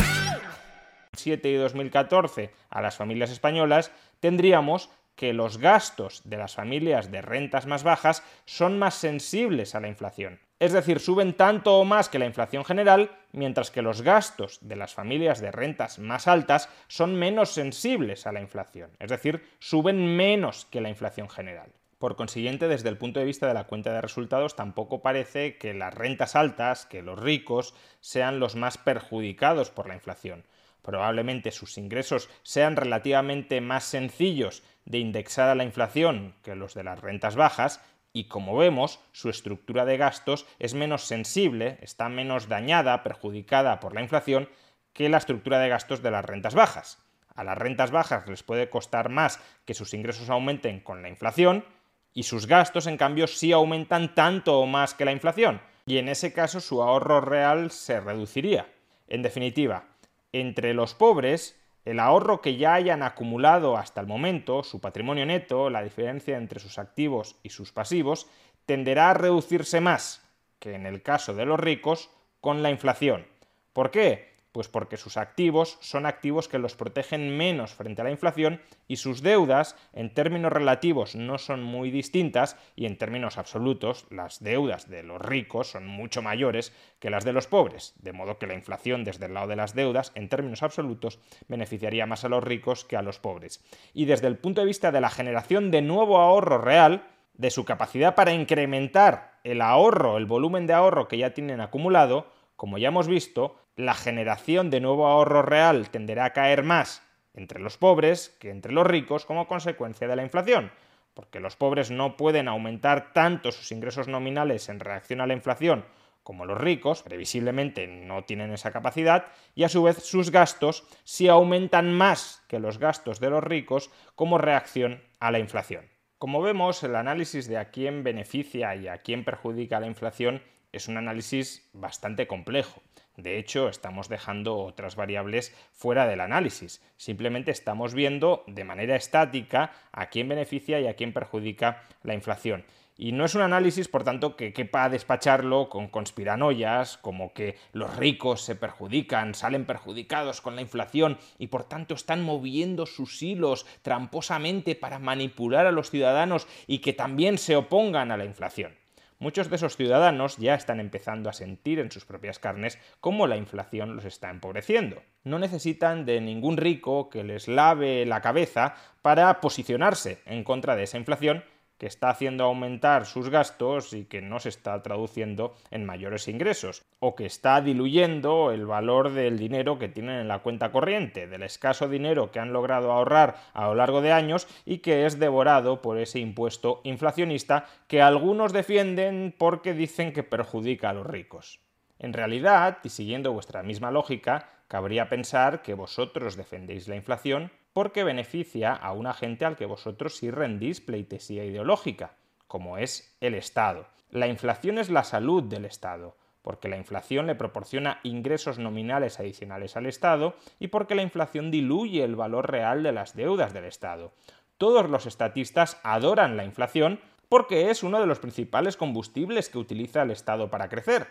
2007 1.22 1.50
y 1.50 1.54
2014 1.54 2.50
a 2.70 2.80
las 2.80 2.96
familias 2.96 3.30
españolas, 3.30 3.92
tendríamos 4.20 4.90
que 5.14 5.32
los 5.32 5.58
gastos 5.58 6.22
de 6.24 6.36
las 6.36 6.54
familias 6.54 7.10
de 7.10 7.22
rentas 7.22 7.66
más 7.66 7.84
bajas 7.84 8.22
son 8.44 8.78
más 8.78 8.94
sensibles 8.94 9.74
a 9.74 9.80
la 9.80 9.88
inflación. 9.88 10.40
Es 10.62 10.72
decir, 10.72 11.00
suben 11.00 11.32
tanto 11.32 11.76
o 11.76 11.84
más 11.84 12.08
que 12.08 12.20
la 12.20 12.26
inflación 12.26 12.64
general, 12.64 13.10
mientras 13.32 13.72
que 13.72 13.82
los 13.82 14.02
gastos 14.02 14.60
de 14.62 14.76
las 14.76 14.94
familias 14.94 15.40
de 15.40 15.50
rentas 15.50 15.98
más 15.98 16.28
altas 16.28 16.68
son 16.86 17.16
menos 17.16 17.50
sensibles 17.50 18.28
a 18.28 18.32
la 18.32 18.40
inflación. 18.40 18.92
Es 19.00 19.10
decir, 19.10 19.44
suben 19.58 20.14
menos 20.14 20.66
que 20.66 20.80
la 20.80 20.88
inflación 20.88 21.28
general. 21.28 21.72
Por 21.98 22.14
consiguiente, 22.14 22.68
desde 22.68 22.90
el 22.90 22.96
punto 22.96 23.18
de 23.18 23.26
vista 23.26 23.48
de 23.48 23.54
la 23.54 23.64
cuenta 23.64 23.92
de 23.92 24.02
resultados, 24.02 24.54
tampoco 24.54 25.02
parece 25.02 25.58
que 25.58 25.74
las 25.74 25.92
rentas 25.94 26.36
altas, 26.36 26.86
que 26.86 27.02
los 27.02 27.18
ricos, 27.18 27.74
sean 27.98 28.38
los 28.38 28.54
más 28.54 28.78
perjudicados 28.78 29.70
por 29.70 29.88
la 29.88 29.94
inflación. 29.94 30.44
Probablemente 30.80 31.50
sus 31.50 31.76
ingresos 31.76 32.30
sean 32.44 32.76
relativamente 32.76 33.60
más 33.60 33.82
sencillos 33.82 34.62
de 34.84 34.98
indexar 34.98 35.48
a 35.48 35.56
la 35.56 35.64
inflación 35.64 36.34
que 36.44 36.54
los 36.54 36.74
de 36.74 36.84
las 36.84 37.00
rentas 37.00 37.34
bajas 37.34 37.80
y 38.12 38.24
como 38.24 38.56
vemos, 38.56 39.00
su 39.12 39.30
estructura 39.30 39.84
de 39.84 39.96
gastos 39.96 40.46
es 40.58 40.74
menos 40.74 41.04
sensible, 41.04 41.78
está 41.80 42.08
menos 42.08 42.48
dañada, 42.48 43.02
perjudicada 43.02 43.80
por 43.80 43.94
la 43.94 44.02
inflación 44.02 44.48
que 44.92 45.08
la 45.08 45.18
estructura 45.18 45.58
de 45.58 45.68
gastos 45.68 46.02
de 46.02 46.10
las 46.10 46.24
rentas 46.24 46.54
bajas. 46.54 46.98
A 47.34 47.44
las 47.44 47.56
rentas 47.56 47.90
bajas 47.90 48.28
les 48.28 48.42
puede 48.42 48.68
costar 48.68 49.08
más 49.08 49.40
que 49.64 49.74
sus 49.74 49.94
ingresos 49.94 50.28
aumenten 50.28 50.80
con 50.80 51.02
la 51.02 51.08
inflación 51.08 51.64
y 52.12 52.24
sus 52.24 52.46
gastos, 52.46 52.86
en 52.86 52.98
cambio, 52.98 53.26
sí 53.26 53.52
aumentan 53.52 54.14
tanto 54.14 54.60
o 54.60 54.66
más 54.66 54.92
que 54.92 55.06
la 55.06 55.12
inflación, 55.12 55.62
y 55.86 55.96
en 55.96 56.08
ese 56.08 56.34
caso 56.34 56.60
su 56.60 56.82
ahorro 56.82 57.22
real 57.22 57.70
se 57.70 58.00
reduciría. 58.00 58.70
En 59.08 59.22
definitiva, 59.22 59.86
entre 60.32 60.74
los 60.74 60.94
pobres, 60.94 61.58
el 61.84 61.98
ahorro 61.98 62.40
que 62.40 62.56
ya 62.56 62.74
hayan 62.74 63.02
acumulado 63.02 63.76
hasta 63.76 64.00
el 64.00 64.06
momento, 64.06 64.62
su 64.62 64.80
patrimonio 64.80 65.26
neto, 65.26 65.70
la 65.70 65.82
diferencia 65.82 66.36
entre 66.36 66.60
sus 66.60 66.78
activos 66.78 67.36
y 67.42 67.50
sus 67.50 67.72
pasivos, 67.72 68.28
tenderá 68.66 69.10
a 69.10 69.14
reducirse 69.14 69.80
más 69.80 70.22
que 70.58 70.74
en 70.74 70.86
el 70.86 71.02
caso 71.02 71.34
de 71.34 71.44
los 71.44 71.58
ricos 71.58 72.10
con 72.40 72.62
la 72.62 72.70
inflación. 72.70 73.26
¿Por 73.72 73.90
qué? 73.90 74.31
Pues 74.52 74.68
porque 74.68 74.98
sus 74.98 75.16
activos 75.16 75.78
son 75.80 76.04
activos 76.04 76.46
que 76.46 76.58
los 76.58 76.76
protegen 76.76 77.36
menos 77.36 77.72
frente 77.72 78.02
a 78.02 78.04
la 78.04 78.10
inflación 78.10 78.60
y 78.86 78.96
sus 78.96 79.22
deudas, 79.22 79.76
en 79.94 80.12
términos 80.12 80.52
relativos, 80.52 81.16
no 81.16 81.38
son 81.38 81.62
muy 81.62 81.90
distintas 81.90 82.56
y 82.76 82.84
en 82.84 82.98
términos 82.98 83.38
absolutos, 83.38 84.06
las 84.10 84.42
deudas 84.42 84.90
de 84.90 85.02
los 85.02 85.20
ricos 85.20 85.70
son 85.70 85.86
mucho 85.86 86.20
mayores 86.20 86.72
que 87.00 87.08
las 87.10 87.24
de 87.24 87.32
los 87.32 87.46
pobres, 87.46 87.94
de 88.02 88.12
modo 88.12 88.38
que 88.38 88.46
la 88.46 88.54
inflación 88.54 89.04
desde 89.04 89.26
el 89.26 89.34
lado 89.34 89.48
de 89.48 89.56
las 89.56 89.74
deudas, 89.74 90.12
en 90.14 90.28
términos 90.28 90.62
absolutos, 90.62 91.18
beneficiaría 91.48 92.06
más 92.06 92.24
a 92.24 92.28
los 92.28 92.44
ricos 92.44 92.84
que 92.84 92.96
a 92.96 93.02
los 93.02 93.18
pobres. 93.18 93.64
Y 93.94 94.04
desde 94.04 94.26
el 94.26 94.36
punto 94.36 94.60
de 94.60 94.66
vista 94.66 94.92
de 94.92 95.00
la 95.00 95.10
generación 95.10 95.70
de 95.70 95.82
nuevo 95.82 96.18
ahorro 96.18 96.58
real, 96.58 97.08
de 97.34 97.50
su 97.50 97.64
capacidad 97.64 98.14
para 98.14 98.32
incrementar 98.32 99.40
el 99.44 99.62
ahorro, 99.62 100.18
el 100.18 100.26
volumen 100.26 100.66
de 100.66 100.74
ahorro 100.74 101.08
que 101.08 101.18
ya 101.18 101.34
tienen 101.34 101.60
acumulado, 101.60 102.26
como 102.56 102.78
ya 102.78 102.88
hemos 102.88 103.08
visto, 103.08 103.56
la 103.76 103.94
generación 103.94 104.70
de 104.70 104.80
nuevo 104.80 105.06
ahorro 105.06 105.42
real 105.42 105.90
tenderá 105.90 106.26
a 106.26 106.32
caer 106.32 106.62
más 106.62 107.02
entre 107.34 107.60
los 107.60 107.78
pobres 107.78 108.36
que 108.40 108.50
entre 108.50 108.72
los 108.72 108.86
ricos 108.86 109.24
como 109.24 109.46
consecuencia 109.46 110.06
de 110.06 110.16
la 110.16 110.22
inflación, 110.22 110.70
porque 111.14 111.40
los 111.40 111.56
pobres 111.56 111.90
no 111.90 112.16
pueden 112.16 112.48
aumentar 112.48 113.12
tanto 113.12 113.52
sus 113.52 113.72
ingresos 113.72 114.08
nominales 114.08 114.68
en 114.68 114.80
reacción 114.80 115.20
a 115.20 115.26
la 115.26 115.34
inflación 115.34 115.84
como 116.22 116.46
los 116.46 116.58
ricos, 116.58 117.02
previsiblemente 117.02 117.86
no 117.86 118.24
tienen 118.24 118.52
esa 118.52 118.70
capacidad, 118.70 119.26
y 119.54 119.64
a 119.64 119.68
su 119.68 119.82
vez 119.82 119.98
sus 120.04 120.30
gastos 120.30 120.84
sí 121.04 121.28
aumentan 121.28 121.92
más 121.92 122.44
que 122.48 122.60
los 122.60 122.78
gastos 122.78 123.20
de 123.20 123.30
los 123.30 123.42
ricos 123.42 123.90
como 124.14 124.38
reacción 124.38 125.02
a 125.18 125.30
la 125.30 125.38
inflación. 125.38 125.90
Como 126.18 126.40
vemos, 126.40 126.84
el 126.84 126.94
análisis 126.94 127.48
de 127.48 127.58
a 127.58 127.70
quién 127.70 128.04
beneficia 128.04 128.76
y 128.76 128.86
a 128.86 128.98
quién 128.98 129.24
perjudica 129.24 129.80
la 129.80 129.88
inflación 129.88 130.42
es 130.70 130.86
un 130.86 130.96
análisis 130.96 131.68
bastante 131.72 132.26
complejo. 132.26 132.82
De 133.16 133.38
hecho, 133.38 133.68
estamos 133.68 134.08
dejando 134.08 134.56
otras 134.56 134.96
variables 134.96 135.54
fuera 135.72 136.06
del 136.06 136.20
análisis. 136.20 136.82
Simplemente 136.96 137.50
estamos 137.50 137.92
viendo 137.92 138.42
de 138.46 138.64
manera 138.64 138.96
estática 138.96 139.72
a 139.92 140.06
quién 140.06 140.28
beneficia 140.28 140.80
y 140.80 140.86
a 140.86 140.94
quién 140.94 141.12
perjudica 141.12 141.82
la 142.02 142.14
inflación. 142.14 142.64
Y 142.96 143.12
no 143.12 143.24
es 143.24 143.34
un 143.34 143.42
análisis, 143.42 143.88
por 143.88 144.04
tanto, 144.04 144.36
que 144.36 144.52
quepa 144.52 144.88
despacharlo 144.88 145.68
con 145.68 145.88
conspiranoias, 145.88 146.98
como 146.98 147.32
que 147.32 147.56
los 147.72 147.96
ricos 147.96 148.42
se 148.42 148.54
perjudican, 148.54 149.34
salen 149.34 149.64
perjudicados 149.64 150.40
con 150.40 150.56
la 150.56 150.62
inflación 150.62 151.18
y 151.38 151.48
por 151.48 151.64
tanto 151.64 151.94
están 151.94 152.22
moviendo 152.22 152.86
sus 152.86 153.22
hilos 153.22 153.66
tramposamente 153.80 154.74
para 154.74 154.98
manipular 154.98 155.66
a 155.66 155.72
los 155.72 155.90
ciudadanos 155.90 156.46
y 156.66 156.78
que 156.78 156.92
también 156.92 157.38
se 157.38 157.56
opongan 157.56 158.10
a 158.10 158.16
la 158.16 158.26
inflación. 158.26 158.81
Muchos 159.22 159.48
de 159.48 159.54
esos 159.54 159.76
ciudadanos 159.76 160.36
ya 160.38 160.56
están 160.56 160.80
empezando 160.80 161.30
a 161.30 161.32
sentir 161.32 161.78
en 161.78 161.92
sus 161.92 162.04
propias 162.04 162.40
carnes 162.40 162.76
cómo 162.98 163.28
la 163.28 163.36
inflación 163.36 163.94
los 163.94 164.04
está 164.04 164.30
empobreciendo. 164.30 165.00
No 165.22 165.38
necesitan 165.38 166.04
de 166.04 166.20
ningún 166.20 166.56
rico 166.56 167.08
que 167.08 167.22
les 167.22 167.46
lave 167.46 168.04
la 168.04 168.20
cabeza 168.20 168.74
para 169.00 169.40
posicionarse 169.40 170.18
en 170.26 170.42
contra 170.42 170.74
de 170.74 170.82
esa 170.82 170.98
inflación 170.98 171.44
que 171.82 171.88
está 171.88 172.10
haciendo 172.10 172.44
aumentar 172.44 173.06
sus 173.06 173.28
gastos 173.28 173.92
y 173.92 174.04
que 174.04 174.22
no 174.22 174.38
se 174.38 174.50
está 174.50 174.80
traduciendo 174.84 175.56
en 175.72 175.84
mayores 175.84 176.28
ingresos, 176.28 176.84
o 177.00 177.16
que 177.16 177.26
está 177.26 177.60
diluyendo 177.60 178.52
el 178.52 178.66
valor 178.66 179.10
del 179.10 179.36
dinero 179.36 179.80
que 179.80 179.88
tienen 179.88 180.20
en 180.20 180.28
la 180.28 180.44
cuenta 180.44 180.70
corriente, 180.70 181.26
del 181.26 181.42
escaso 181.42 181.88
dinero 181.88 182.30
que 182.30 182.38
han 182.38 182.52
logrado 182.52 182.92
ahorrar 182.92 183.34
a 183.52 183.64
lo 183.64 183.74
largo 183.74 184.00
de 184.00 184.12
años 184.12 184.46
y 184.64 184.78
que 184.78 185.06
es 185.06 185.18
devorado 185.18 185.82
por 185.82 185.98
ese 185.98 186.20
impuesto 186.20 186.82
inflacionista 186.84 187.66
que 187.88 188.00
algunos 188.00 188.52
defienden 188.52 189.34
porque 189.36 189.74
dicen 189.74 190.12
que 190.12 190.22
perjudica 190.22 190.90
a 190.90 190.92
los 190.92 191.06
ricos. 191.08 191.58
En 191.98 192.12
realidad, 192.12 192.78
y 192.84 192.90
siguiendo 192.90 193.32
vuestra 193.32 193.64
misma 193.64 193.90
lógica, 193.90 194.50
cabría 194.68 195.08
pensar 195.08 195.62
que 195.62 195.74
vosotros 195.74 196.36
defendéis 196.36 196.86
la 196.86 196.94
inflación 196.94 197.50
porque 197.72 198.04
beneficia 198.04 198.72
a 198.72 198.92
un 198.92 199.06
agente 199.06 199.44
al 199.44 199.56
que 199.56 199.66
vosotros 199.66 200.16
sí 200.16 200.30
rendís 200.30 200.80
pleitesía 200.80 201.44
ideológica, 201.44 202.14
como 202.46 202.78
es 202.78 203.16
el 203.20 203.34
Estado. 203.34 203.86
La 204.10 204.26
inflación 204.26 204.78
es 204.78 204.90
la 204.90 205.04
salud 205.04 205.42
del 205.42 205.64
Estado, 205.64 206.16
porque 206.42 206.68
la 206.68 206.76
inflación 206.76 207.26
le 207.26 207.34
proporciona 207.34 208.00
ingresos 208.02 208.58
nominales 208.58 209.18
adicionales 209.20 209.76
al 209.76 209.86
Estado 209.86 210.34
y 210.58 210.68
porque 210.68 210.94
la 210.94 211.02
inflación 211.02 211.50
diluye 211.50 212.04
el 212.04 212.16
valor 212.16 212.50
real 212.50 212.82
de 212.82 212.92
las 212.92 213.16
deudas 213.16 213.54
del 213.54 213.64
Estado. 213.64 214.12
Todos 214.58 214.90
los 214.90 215.06
estatistas 215.06 215.80
adoran 215.82 216.36
la 216.36 216.44
inflación 216.44 217.00
porque 217.28 217.70
es 217.70 217.82
uno 217.82 217.98
de 217.98 218.06
los 218.06 218.18
principales 218.18 218.76
combustibles 218.76 219.48
que 219.48 219.58
utiliza 219.58 220.02
el 220.02 220.10
Estado 220.10 220.50
para 220.50 220.68
crecer. 220.68 221.06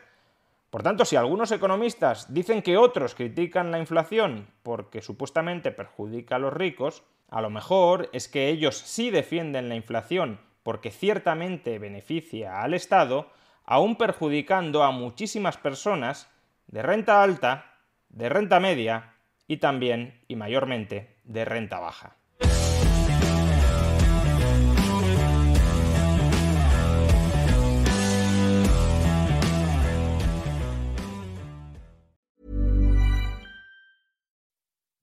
Por 0.71 0.81
tanto, 0.81 1.05
si 1.05 1.17
algunos 1.17 1.51
economistas 1.51 2.33
dicen 2.33 2.63
que 2.63 2.77
otros 2.77 3.13
critican 3.13 3.69
la 3.71 3.77
inflación 3.77 4.47
porque 4.63 5.01
supuestamente 5.03 5.71
perjudica 5.71 6.37
a 6.37 6.39
los 6.39 6.53
ricos, 6.53 7.03
A 7.31 7.39
lo 7.41 7.49
mejor 7.49 8.09
es 8.11 8.27
que 8.27 8.49
ellos 8.49 8.77
sí 8.77 9.09
defienden 9.09 9.69
la 9.69 9.75
inflación 9.75 10.39
porque 10.63 10.91
ciertamente 10.91 11.79
beneficia 11.79 12.61
al 12.61 12.73
Estado, 12.73 13.31
aún 13.63 13.95
perjudicando 13.95 14.83
a 14.83 14.91
muchísimas 14.91 15.57
personas 15.57 16.29
de 16.67 16.81
renta 16.83 17.23
alta, 17.23 17.79
de 18.09 18.27
renta 18.27 18.59
media 18.59 19.15
y 19.47 19.57
también 19.57 20.19
y 20.27 20.35
mayormente 20.35 21.15
de 21.23 21.45
renta 21.45 21.79
baja. 21.79 22.17